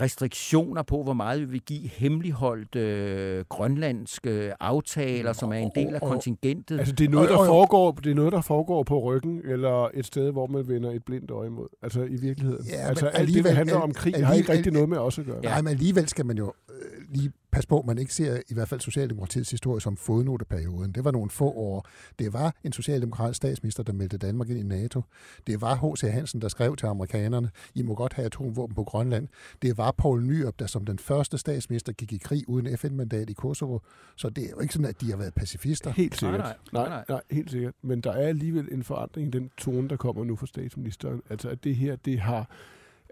restriktioner 0.00 0.82
på, 0.82 1.02
hvor 1.02 1.12
meget 1.12 1.40
vi 1.40 1.44
vil 1.44 1.60
give 1.60 1.88
hemmeligholdt 1.88 2.76
øh, 2.76 3.44
grønlandske 3.48 4.52
aftaler, 4.62 5.32
som 5.32 5.52
er 5.52 5.56
en 5.56 5.70
del 5.74 5.94
af 5.94 6.00
kontingentet. 6.00 6.78
Altså, 6.78 6.94
det 6.94 7.04
er 7.04 7.08
noget, 7.08 7.30
Og- 7.30 7.38
der 7.38 7.46
foregår, 7.46 7.90
det 7.92 8.10
er 8.10 8.14
noget, 8.14 8.32
der 8.32 8.40
foregår 8.40 8.82
på 8.82 8.98
ryggen, 9.00 9.40
eller 9.44 9.88
et 9.94 10.06
sted, 10.06 10.30
hvor 10.32 10.46
man 10.46 10.68
vender 10.68 10.90
et 10.90 11.04
blindt 11.04 11.30
øje 11.30 11.50
mod. 11.50 11.68
Altså, 11.82 12.02
i 12.02 12.16
virkeligheden. 12.16 12.66
Ja, 12.66 12.76
altså, 12.88 13.06
alt 13.06 13.34
det, 13.34 13.44
der 13.44 13.52
handler 13.52 13.76
om 13.76 13.92
krig, 13.94 14.26
har 14.26 14.34
ikke 14.34 14.52
rigtig 14.52 14.72
noget 14.72 14.88
med 14.88 14.98
os 14.98 15.18
at 15.18 15.24
gøre. 15.26 15.40
Ja. 15.42 15.48
Nej, 15.48 15.60
men 15.62 15.68
alligevel 15.70 16.08
skal 16.08 16.26
man 16.26 16.38
jo 16.38 16.52
øh, 16.70 16.74
lige 17.14 17.32
passe 17.52 17.68
på, 17.68 17.78
at 17.78 17.86
man 17.86 17.98
ikke 17.98 18.14
ser 18.14 18.40
i 18.48 18.54
hvert 18.54 18.68
fald 18.68 18.80
Socialdemokratiets 18.80 19.50
historie 19.50 19.80
som 19.80 19.96
fodnoteperioden. 19.96 20.92
Det 20.92 21.04
var 21.04 21.10
nogle 21.10 21.30
få 21.30 21.50
år. 21.50 21.88
Det 22.18 22.32
var 22.32 22.54
en 22.64 22.72
socialdemokratisk 22.72 23.36
statsminister, 23.36 23.82
der 23.82 23.92
meldte 23.92 24.18
Danmark 24.18 24.48
ind 24.48 24.58
i 24.58 24.62
NATO. 24.62 25.02
Det 25.46 25.60
var 25.60 25.74
H.C. 25.74 26.00
Hansen, 26.12 26.40
der 26.40 26.48
skrev 26.48 26.76
til 26.76 26.86
amerikanerne, 26.86 27.50
I 27.74 27.82
må 27.82 27.94
godt 27.94 28.12
have 28.12 28.26
atomvåben 28.26 28.74
på 28.74 28.84
Grønland. 28.84 29.28
Det 29.62 29.78
var 29.78 29.90
Poul 29.92 30.22
Nyrup, 30.24 30.58
der 30.58 30.66
som 30.66 30.84
den 30.84 30.98
første 30.98 31.38
statsminister 31.38 31.92
gik 31.92 32.12
i 32.12 32.18
krig 32.18 32.48
uden 32.48 32.78
FN-mandat 32.78 33.30
i 33.30 33.32
Kosovo. 33.32 33.78
Så 34.16 34.28
det 34.28 34.44
er 34.44 34.50
jo 34.50 34.60
ikke 34.60 34.74
sådan, 34.74 34.88
at 34.88 35.00
de 35.00 35.10
har 35.10 35.16
været 35.16 35.34
pacifister. 35.34 35.90
Helt 35.90 36.16
sikkert. 36.16 36.40
Nej, 36.40 36.56
nej, 36.72 36.88
nej, 36.88 36.88
nej, 36.88 37.04
nej, 37.08 37.20
helt 37.30 37.50
sikkert. 37.50 37.74
Men 37.82 38.00
der 38.00 38.12
er 38.12 38.28
alligevel 38.28 38.68
en 38.72 38.82
forandring 38.82 39.28
i 39.28 39.30
den 39.30 39.50
tone, 39.56 39.88
der 39.88 39.96
kommer 39.96 40.24
nu 40.24 40.36
fra 40.36 40.46
statsministeren. 40.46 41.22
Altså, 41.30 41.48
at 41.48 41.64
det 41.64 41.76
her, 41.76 41.96
det 41.96 42.20
har 42.20 42.50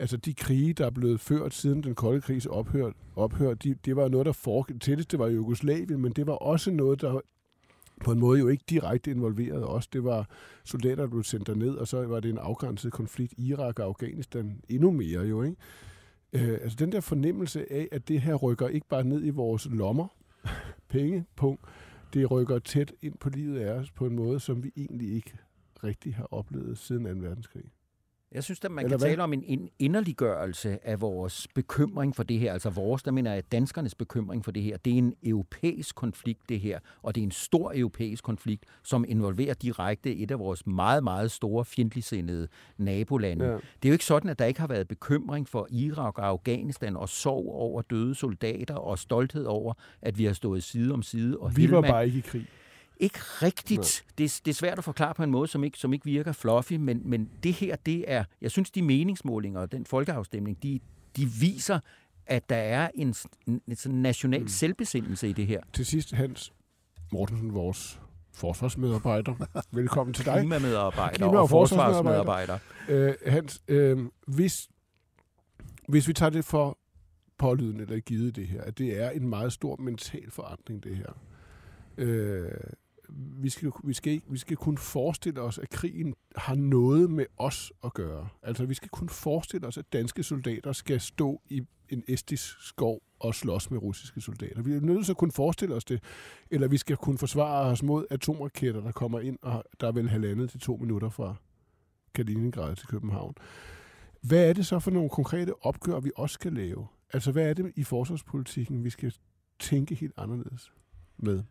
altså 0.01 0.17
de 0.17 0.35
krige, 0.35 0.73
der 0.73 0.87
er 0.87 0.91
blevet 0.91 1.21
ført 1.21 1.55
siden 1.55 1.83
den 1.83 1.95
kolde 1.95 2.21
krigs 2.21 2.47
ophør, 2.47 2.91
ophør 3.17 3.55
de, 3.55 3.75
det 3.75 3.97
var 3.97 4.09
noget, 4.09 4.27
der 4.27 4.33
foregik. 4.33 4.81
Tættest 4.81 5.11
det 5.11 5.19
var 5.19 5.27
Jugoslavien, 5.27 6.01
men 6.01 6.13
det 6.13 6.27
var 6.27 6.33
også 6.33 6.71
noget, 6.71 7.01
der 7.01 7.21
på 8.05 8.13
en 8.13 8.19
måde 8.19 8.41
jo 8.41 8.49
ikke 8.49 8.65
direkte 8.71 9.11
involverede 9.11 9.67
os. 9.67 9.87
Det 9.87 10.05
var 10.05 10.29
soldater, 10.65 10.97
der 10.97 11.07
blev 11.07 11.23
sendt 11.23 11.47
derned, 11.47 11.75
og 11.75 11.89
så 11.89 12.07
var 12.07 12.21
det 12.21 12.31
en 12.31 12.39
afgrænset 12.39 12.93
konflikt. 12.93 13.35
Irak 13.39 13.79
og 13.79 13.85
Afghanistan 13.85 14.61
endnu 14.69 14.91
mere 14.91 15.21
jo, 15.21 15.43
ikke? 15.43 15.57
Øh, 16.33 16.59
altså 16.63 16.77
den 16.79 16.93
der 16.93 17.01
fornemmelse 17.01 17.73
af, 17.73 17.89
at 17.93 18.09
det 18.09 18.21
her 18.21 18.35
rykker 18.35 18.69
ikke 18.69 18.89
bare 18.89 19.05
ned 19.05 19.25
i 19.25 19.31
vores 19.31 19.69
lommer, 19.71 20.09
penge, 20.89 21.25
punkt, 21.37 21.65
det 22.15 22.31
rykker 22.31 22.59
tæt 22.59 22.93
ind 23.03 23.15
på 23.19 23.29
livet 23.29 23.61
af 23.61 23.73
os 23.73 23.91
på 23.91 24.07
en 24.07 24.17
måde, 24.17 24.41
som 24.41 24.65
vi 24.65 24.73
egentlig 24.77 25.13
ikke 25.15 25.33
rigtig 25.85 26.15
har 26.15 26.29
oplevet 26.31 26.79
siden 26.79 27.05
2. 27.05 27.29
verdenskrig. 27.29 27.65
Jeg 28.35 28.45
synes, 28.45 28.61
at 28.65 28.71
man 28.71 28.85
Eller 28.85 28.99
kan 28.99 29.01
hvad? 29.01 29.09
tale 29.11 29.23
om 29.23 29.33
en, 29.33 29.43
en 29.47 29.69
inderliggørelse 29.79 30.87
af 30.87 31.01
vores 31.01 31.47
bekymring 31.55 32.17
for 32.17 32.23
det 32.23 32.39
her. 32.39 32.53
Altså 32.53 32.71
vores, 32.71 33.03
der 33.03 33.11
mener 33.11 33.33
jeg, 33.35 33.53
danskernes 33.53 33.95
bekymring 33.95 34.45
for 34.45 34.51
det 34.53 34.63
her. 34.63 34.77
Det 34.77 34.93
er 34.93 34.99
en 34.99 35.15
europæisk 35.23 35.95
konflikt, 35.95 36.49
det 36.49 36.61
her. 36.61 36.79
Og 37.03 37.15
det 37.15 37.21
er 37.21 37.25
en 37.25 37.31
stor 37.31 37.73
europæisk 37.75 38.25
konflikt, 38.25 38.65
som 38.83 39.05
involverer 39.09 39.55
direkte 39.55 40.17
et 40.17 40.31
af 40.31 40.39
vores 40.39 40.67
meget, 40.67 41.05
meget 41.05 41.31
store 41.31 41.65
fjendtligsindede 41.65 42.49
nabolande. 42.79 43.45
Ja. 43.45 43.53
Det 43.53 43.59
er 43.83 43.89
jo 43.89 43.93
ikke 43.93 44.05
sådan, 44.05 44.31
at 44.31 44.39
der 44.39 44.45
ikke 44.45 44.61
har 44.61 44.67
været 44.69 44.89
bekymring 44.89 45.49
for 45.49 45.67
Irak 45.71 46.19
og 46.19 46.27
Afghanistan 46.27 46.97
og 46.97 47.09
sorg 47.09 47.49
over 47.55 47.83
døde 47.83 48.15
soldater 48.15 48.75
og 48.75 48.99
stolthed 48.99 49.45
over, 49.45 49.75
at 50.03 50.19
vi 50.19 50.25
har 50.25 50.33
stået 50.33 50.63
side 50.63 50.93
om 50.93 51.03
side. 51.03 51.39
Og 51.39 51.57
Vi 51.57 51.71
var 51.71 51.77
Helmand- 51.77 51.93
bare 51.93 52.07
ikke 52.07 52.19
i 52.19 52.21
krig. 52.21 52.47
Ikke 53.01 53.19
rigtigt. 53.19 54.05
Det, 54.19 54.25
er- 54.25 54.41
det 54.45 54.51
er 54.51 54.55
svært 54.55 54.79
at 54.79 54.85
forklare 54.85 55.15
på 55.15 55.23
en 55.23 55.31
måde, 55.31 55.49
som 55.49 55.65
ikke, 55.65 55.79
som 55.79 55.93
ikke 55.93 56.05
virker 56.05 56.33
fluffy, 56.33 56.73
men, 56.73 57.03
men 57.05 57.31
det 57.43 57.53
her, 57.53 57.77
det 57.77 58.05
er, 58.13 58.25
jeg 58.41 58.51
synes, 58.51 58.71
de 58.71 58.83
meningsmålinger 58.83 59.61
og 59.61 59.73
den 59.73 59.87
folkeafstemning, 59.87 60.63
de, 60.63 60.81
de 61.17 61.27
viser, 61.41 61.81
at 62.27 62.49
der 62.51 62.57
er 62.57 62.91
en, 62.95 63.15
en, 63.47 63.61
en 63.69 63.77
sådan 63.77 63.99
national 63.99 64.41
mm. 64.41 64.49
selvbesindelse 64.49 65.29
i 65.29 65.33
det 65.33 65.47
her. 65.47 65.61
Til 65.73 65.87
sidst, 65.87 66.13
Hans 66.13 66.53
Mortensen, 67.13 67.55
vores 67.55 68.01
forsvarsmedarbejder. 68.33 69.35
Velkommen 69.73 70.15
til 70.15 70.25
dig. 70.25 70.39
Klimamedarbejder 70.39 71.17
Klima- 71.17 71.37
og, 71.37 71.43
og 71.43 71.51
forsvarsmedarbejder. 71.51 72.59
Øh, 72.89 73.15
Hans, 73.27 73.63
øh, 73.69 73.99
hvis, 74.27 74.69
hvis 75.89 76.09
vi 76.09 76.13
tager 76.13 76.31
det 76.31 76.45
for 76.45 76.79
pålydende 77.39 77.83
eller 77.83 78.01
givet 78.01 78.37
det 78.37 78.47
her, 78.49 78.63
at 78.63 78.79
det 78.79 79.03
er 79.03 79.11
en 79.11 79.29
meget 79.29 79.53
stor 79.53 79.77
mental 79.77 80.31
forandring, 80.31 80.85
det 80.85 80.97
her. 80.97 81.13
Øh, 81.99 82.51
vi, 83.17 83.49
skal, 83.49 83.73
vi, 83.85 83.93
skal, 83.95 84.23
vi 84.31 84.39
skal 84.39 84.57
kun 84.57 84.79
forestille 84.79 85.41
os, 85.41 85.59
at 85.59 85.71
krigen 85.71 86.15
har 86.37 86.55
noget 86.55 87.11
med 87.11 87.27
os 87.37 87.73
at 87.85 87.95
gøre. 87.95 88.29
Altså, 88.43 88.67
vi 88.67 88.75
skal 88.75 88.89
kun 88.89 89.09
forestille 89.09 89.67
os, 89.67 89.79
at 89.79 89.93
danske 89.93 90.23
soldater 90.23 90.73
skal 90.73 91.01
stå 91.01 91.41
i 91.49 91.63
en 91.89 92.05
estisk 92.09 92.69
skov 92.69 93.03
og 93.21 93.35
slås 93.35 93.71
med 93.71 93.83
russiske 93.83 94.21
soldater. 94.21 94.63
Vi 94.63 94.73
er 94.73 94.81
nødt 94.81 95.05
til 95.05 95.13
at 95.13 95.17
kunne 95.17 95.33
forestille 95.33 95.75
os 95.75 95.85
det, 95.85 96.03
eller 96.51 96.69
vi 96.69 96.77
skal 96.77 96.97
kunne 96.97 97.19
forsvare 97.19 97.71
os 97.71 97.83
mod 97.83 98.05
atomraketter, 98.11 98.81
der 98.81 98.93
kommer 98.93 99.21
ind, 99.21 99.39
og 99.43 99.65
der 99.81 99.87
er 99.87 99.93
vel 99.93 100.09
halvandet 100.09 100.51
til 100.51 100.61
to 100.61 100.77
minutter 100.77 101.09
fra 101.09 101.35
Kaliningrad 102.15 102.77
til 102.77 102.89
København. 102.89 103.35
Hvad 104.23 104.49
er 104.49 104.53
det 104.53 104.67
så 104.67 104.79
for 104.79 104.91
nogle 104.91 105.11
konkrete 105.11 105.65
opgør, 105.65 106.01
vi 106.01 106.11
også 106.17 106.35
skal 106.35 106.53
lave? 106.53 106.87
Altså, 107.13 107.33
hvad 107.33 107.51
er 107.51 107.55
det 107.55 107.73
i 107.77 107.85
forsvarspolitikken, 107.85 108.85
vi 108.85 108.91
skal 108.91 109.15
tænke 109.59 109.95
helt 109.95 110.15
anderledes 110.17 110.73
med? 111.19 111.43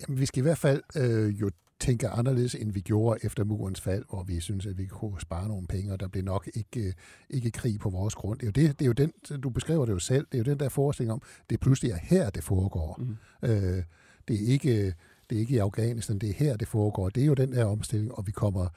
Jamen, 0.00 0.20
vi 0.20 0.26
skal 0.26 0.40
i 0.40 0.42
hvert 0.42 0.58
fald 0.58 0.82
øh, 0.96 1.40
jo 1.40 1.50
tænke 1.80 2.08
anderledes, 2.08 2.54
end 2.54 2.72
vi 2.72 2.80
gjorde 2.80 3.20
efter 3.22 3.44
murens 3.44 3.80
fald, 3.80 4.04
hvor 4.08 4.22
vi 4.22 4.40
synes, 4.40 4.66
at 4.66 4.78
vi 4.78 4.86
kunne 4.86 5.20
spare 5.20 5.48
nogle 5.48 5.66
penge, 5.66 5.92
og 5.92 6.00
der 6.00 6.08
blev 6.08 6.24
nok 6.24 6.48
ikke, 6.54 6.80
øh, 6.80 6.92
ikke 7.30 7.50
krig 7.50 7.78
på 7.80 7.90
vores 7.90 8.14
grund. 8.14 8.38
Det 8.38 8.44
er, 8.44 8.62
jo 8.62 8.68
det, 8.68 8.78
det 8.78 8.84
er 8.84 8.86
jo 8.86 8.92
den, 8.92 9.12
du 9.40 9.50
beskriver 9.50 9.86
det 9.86 9.92
jo 9.92 9.98
selv, 9.98 10.26
det 10.32 10.34
er 10.34 10.38
jo 10.38 10.50
den 10.52 10.60
der 10.60 10.68
forestilling 10.68 11.12
om, 11.12 11.22
det 11.50 11.60
pludselig 11.60 11.92
er 11.92 11.98
her, 12.02 12.30
det 12.30 12.44
foregår. 12.44 12.96
Mm. 12.98 13.16
Øh, 13.48 13.82
det, 14.28 14.42
er 14.42 14.46
ikke, 14.46 14.94
det 15.30 15.36
er 15.36 15.40
ikke 15.40 15.54
i 15.54 15.58
Afghanistan, 15.58 16.18
det 16.18 16.28
er 16.28 16.34
her, 16.34 16.56
det 16.56 16.68
foregår. 16.68 17.08
Det 17.08 17.22
er 17.22 17.26
jo 17.26 17.34
den 17.34 17.52
der 17.52 17.64
omstilling, 17.64 18.12
og 18.12 18.26
vi 18.26 18.32
kommer 18.32 18.68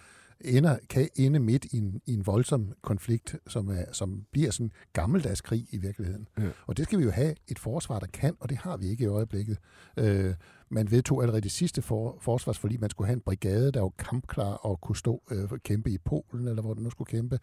ender, 0.41 0.77
kan 0.89 1.09
ende 1.15 1.39
midt 1.39 1.65
i 1.65 1.77
en, 1.77 2.01
i 2.05 2.13
en 2.13 2.27
voldsom 2.27 2.73
konflikt, 2.81 3.35
som, 3.47 3.69
er, 3.69 3.83
som 3.91 4.25
bliver 4.31 4.51
sådan 4.51 4.71
gammeldags 4.93 5.41
krig 5.41 5.67
i 5.71 5.77
virkeligheden. 5.77 6.27
Ja. 6.37 6.49
Og 6.67 6.77
det 6.77 6.85
skal 6.85 6.99
vi 6.99 7.03
jo 7.03 7.11
have 7.11 7.35
et 7.47 7.59
forsvar, 7.59 7.99
der 7.99 8.07
kan, 8.07 8.35
og 8.39 8.49
det 8.49 8.57
har 8.57 8.77
vi 8.77 8.87
ikke 8.87 9.03
i 9.03 9.07
øjeblikket. 9.07 9.57
Øh, 9.97 10.33
man 10.69 10.91
vedtog 10.91 11.21
allerede 11.21 11.41
det 11.41 11.51
sidste 11.51 11.81
for, 11.81 12.17
forsvarsforlig, 12.21 12.79
man 12.79 12.89
skulle 12.89 13.07
have 13.07 13.15
en 13.15 13.21
brigade, 13.21 13.71
der 13.71 13.81
var 13.81 13.89
kampklar 13.89 14.53
og 14.53 14.81
kunne 14.81 14.97
stå 14.97 15.23
øh, 15.31 15.49
kæmpe 15.63 15.91
i 15.91 15.97
Polen, 15.97 16.47
eller 16.47 16.61
hvor 16.61 16.73
den 16.73 16.83
nu 16.83 16.89
skulle 16.89 17.09
kæmpe. 17.09 17.39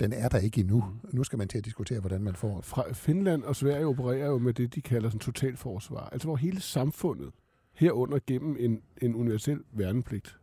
Den 0.00 0.12
er 0.12 0.28
der 0.28 0.38
ikke 0.38 0.60
endnu. 0.60 0.84
Nu 1.12 1.24
skal 1.24 1.38
man 1.38 1.48
til 1.48 1.58
at 1.58 1.64
diskutere, 1.64 2.00
hvordan 2.00 2.22
man 2.22 2.34
får 2.34 2.60
Fra 2.60 2.92
Finland 2.92 3.42
og 3.42 3.56
Sverige 3.56 3.86
opererer 3.86 4.26
jo 4.26 4.38
med 4.38 4.54
det, 4.54 4.74
de 4.74 4.80
kalder 4.80 5.08
sådan 5.08 5.20
totalforsvar. 5.20 6.08
Altså 6.12 6.28
hvor 6.28 6.36
hele 6.36 6.60
samfundet, 6.60 7.30
herunder 7.74 8.18
gennem 8.26 8.56
en, 8.58 8.82
en 9.02 9.14
universel 9.14 9.60
værnepligt, 9.72 10.36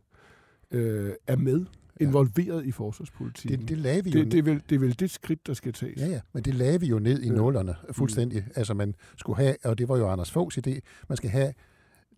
øh, 0.70 1.12
er 1.26 1.36
med, 1.36 1.66
involveret 2.00 2.66
i 2.66 2.72
forsvarspolitikken. 2.72 3.60
det, 3.60 3.68
det 3.68 3.78
lagde 3.78 4.04
vi 4.04 4.10
jo 4.10 4.18
det, 4.24 4.32
det, 4.32 4.38
er 4.38 4.42
vel, 4.42 4.62
det 4.68 4.74
er 4.74 4.78
vel 4.80 4.98
det 5.00 5.10
skridt, 5.10 5.46
der 5.46 5.54
skal 5.54 5.72
tages. 5.72 6.00
Ja, 6.00 6.06
ja, 6.06 6.20
men 6.32 6.42
det 6.42 6.54
lagde 6.54 6.80
vi 6.80 6.86
jo 6.86 6.98
ned 6.98 7.22
i 7.22 7.26
Ja. 7.26 7.32
nullerne 7.34 7.74
fuldstændig. 7.92 8.42
Mm. 8.46 8.52
Altså 8.56 8.74
man 8.74 8.94
skulle 9.16 9.36
have, 9.36 9.56
og 9.64 9.78
det 9.78 9.88
var 9.88 9.96
jo 9.96 10.08
Anders 10.08 10.30
Foghs 10.30 10.58
idé, 10.58 10.78
man 11.08 11.16
skal 11.16 11.30
have 11.30 11.52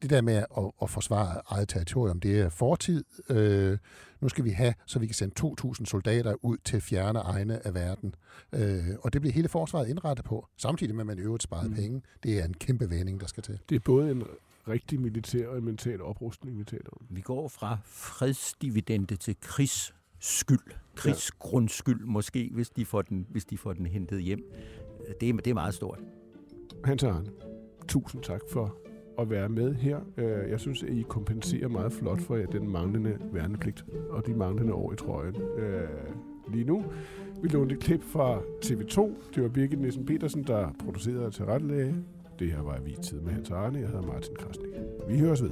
det 0.02 0.10
der 0.10 0.20
med 0.20 0.34
at, 0.34 0.70
at 0.82 0.90
forsvare 0.90 1.40
eget 1.48 1.68
territorium, 1.68 2.20
det 2.20 2.40
er 2.40 2.48
fortid. 2.48 3.04
Øh, 3.30 3.78
nu 4.20 4.28
skal 4.28 4.44
vi 4.44 4.50
have, 4.50 4.74
så 4.86 4.98
vi 4.98 5.06
kan 5.06 5.14
sende 5.14 5.34
2.000 5.40 5.84
soldater 5.84 6.34
ud 6.44 6.56
til 6.64 6.80
fjerne 6.80 7.18
egne 7.18 7.66
af 7.66 7.74
verden. 7.74 8.14
Øh, 8.52 8.84
og 9.00 9.12
det 9.12 9.20
bliver 9.20 9.32
hele 9.34 9.48
forsvaret 9.48 9.88
indrettet 9.88 10.24
på, 10.24 10.46
samtidig 10.56 10.94
med, 10.94 11.02
at 11.02 11.06
man 11.06 11.18
i 11.18 11.20
øvrigt 11.20 11.42
sparede 11.42 11.68
mm. 11.68 11.74
Mm. 11.74 11.80
penge. 11.80 12.02
Det 12.22 12.40
er 12.40 12.44
en 12.44 12.54
kæmpe 12.54 12.90
vending, 12.90 13.20
der 13.20 13.26
skal 13.26 13.42
til. 13.42 13.58
Det 13.68 13.76
er 13.76 13.80
både 13.80 14.10
en 14.10 14.22
rigtig 14.68 15.00
militær 15.00 15.48
og 15.48 15.58
en 15.58 15.64
mental 15.64 16.02
oprustning, 16.02 16.58
vi 16.58 16.64
taler 16.64 16.90
om. 16.92 17.06
Vi 17.10 17.20
går 17.20 17.48
fra 17.48 17.78
fredsdividende 17.84 19.16
til 19.16 19.36
krigsskyld. 19.40 20.72
Krigsgrundskyld 20.94 22.04
måske, 22.04 22.50
hvis 22.54 22.70
de 22.70 22.84
får 22.84 23.02
den, 23.02 23.26
hvis 23.30 23.44
de 23.44 23.58
får 23.58 23.72
den 23.72 23.86
hentet 23.86 24.22
hjem. 24.22 24.52
Det 25.20 25.28
er, 25.28 25.32
det 25.32 25.46
er 25.50 25.54
meget 25.54 25.74
stort. 25.74 25.98
Hans 26.84 27.02
Arne, 27.02 27.30
tusind 27.88 28.22
tak 28.22 28.40
for 28.52 28.76
at 29.18 29.30
være 29.30 29.48
med 29.48 29.74
her. 29.74 30.00
Øh, 30.16 30.50
Jeg 30.50 30.60
synes, 30.60 30.82
at 30.82 30.88
I 30.88 31.04
kompenserer 31.08 31.68
meget 31.68 31.92
flot 31.92 32.20
for 32.20 32.36
den 32.36 32.68
manglende 32.68 33.18
værnepligt 33.32 33.84
og 34.10 34.26
de 34.26 34.34
manglende 34.34 34.72
år 34.72 34.92
i 34.92 34.96
trøjen. 34.96 35.36
Øh, 35.36 35.88
Lige 36.52 36.64
nu, 36.64 36.84
vi 37.42 37.48
lånte 37.48 37.74
et 37.74 37.80
klip 37.80 38.02
fra 38.02 38.40
TV2. 38.64 39.12
Det 39.34 39.42
var 39.42 39.48
Birgit 39.48 39.80
Nielsen 39.80 40.06
Petersen, 40.06 40.42
der 40.44 40.72
producerede 40.84 41.26
og 41.26 41.32
tilrettelagde. 41.32 42.04
Det 42.38 42.52
her 42.52 42.62
var 42.62 42.80
Vi 42.84 42.96
Tid 43.02 43.20
med 43.20 43.32
Hans 43.32 43.50
Arne. 43.50 43.78
Jeg 43.78 43.86
hedder 43.88 44.02
Martin 44.02 44.34
Krasnik. 44.36 44.70
Vi 45.08 45.18
høres 45.18 45.42
ved. 45.42 45.50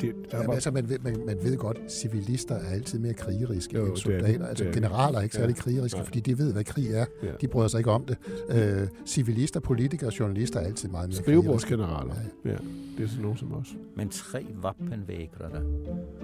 Det, 0.00 0.14
der 0.30 0.38
Ja, 0.40 0.46
var, 0.46 0.54
altså, 0.54 0.70
man, 0.70 0.88
ved, 0.88 0.98
man, 0.98 1.16
man 1.26 1.38
ved 1.42 1.56
godt, 1.56 1.78
at 1.84 1.92
civilister 1.92 2.54
er 2.54 2.68
altid 2.70 2.98
mere 2.98 3.14
krigeriske 3.14 3.76
Jo, 3.76 3.84
end 3.84 3.90
det 3.94 3.98
er 3.98 4.02
soldater. 4.02 4.46
Altså 4.46 4.64
Det 4.64 4.70
er 4.70 4.74
generaler 4.74 5.18
er 5.18 5.22
ikke 5.22 5.34
særlig 5.34 5.56
Ja. 5.56 5.62
krigeriske, 5.62 5.98
Nej. 5.98 6.04
fordi 6.06 6.20
de 6.20 6.38
ved, 6.38 6.52
hvad 6.52 6.64
krig 6.64 6.86
er. 6.92 7.06
Ja. 7.22 7.28
De 7.40 7.48
bryder 7.48 7.68
sig 7.68 7.78
ikke 7.78 7.90
om 7.90 8.04
det. 8.04 8.16
Øh, 8.50 8.88
civilister, 9.06 9.60
politikere 9.60 10.08
og 10.08 10.18
journalister 10.20 10.60
er 10.60 10.64
altid 10.64 10.88
meget 10.88 11.08
mere 11.08 11.22
krigeriske. 11.22 11.22
skrivebordsgeneraler. 11.42 12.14
Ja, 12.44 12.50
det 12.98 13.04
er 13.04 13.08
sådan 13.08 13.22
nogen 13.22 13.36
som 13.38 13.52
os. 13.54 13.76
Men 13.96 14.08
tre 14.08 14.46
vappenvægre 14.62 15.50
der 15.52 15.60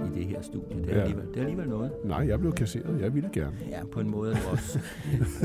i 0.06 0.18
det 0.18 0.26
her 0.26 0.42
studie, 0.42 0.76
det 0.82 0.90
er, 0.90 0.94
Ja. 0.96 1.00
alligevel, 1.02 1.26
det 1.28 1.36
er 1.36 1.40
alligevel 1.40 1.68
noget. 1.68 1.90
Nej, 2.04 2.18
jeg 2.28 2.40
blev 2.40 2.52
kasseret. 2.52 3.00
Jeg 3.00 3.14
ville 3.14 3.30
gerne. 3.32 3.56
Ja, 3.70 3.84
på 3.92 4.00
en 4.00 4.10
måde 4.10 4.32
er 4.32 4.36
også. 4.50 4.78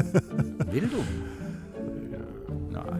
Vil 0.73 0.84
du? 0.84 0.97
Ja. 2.12 2.17
Nej. 2.71 3.00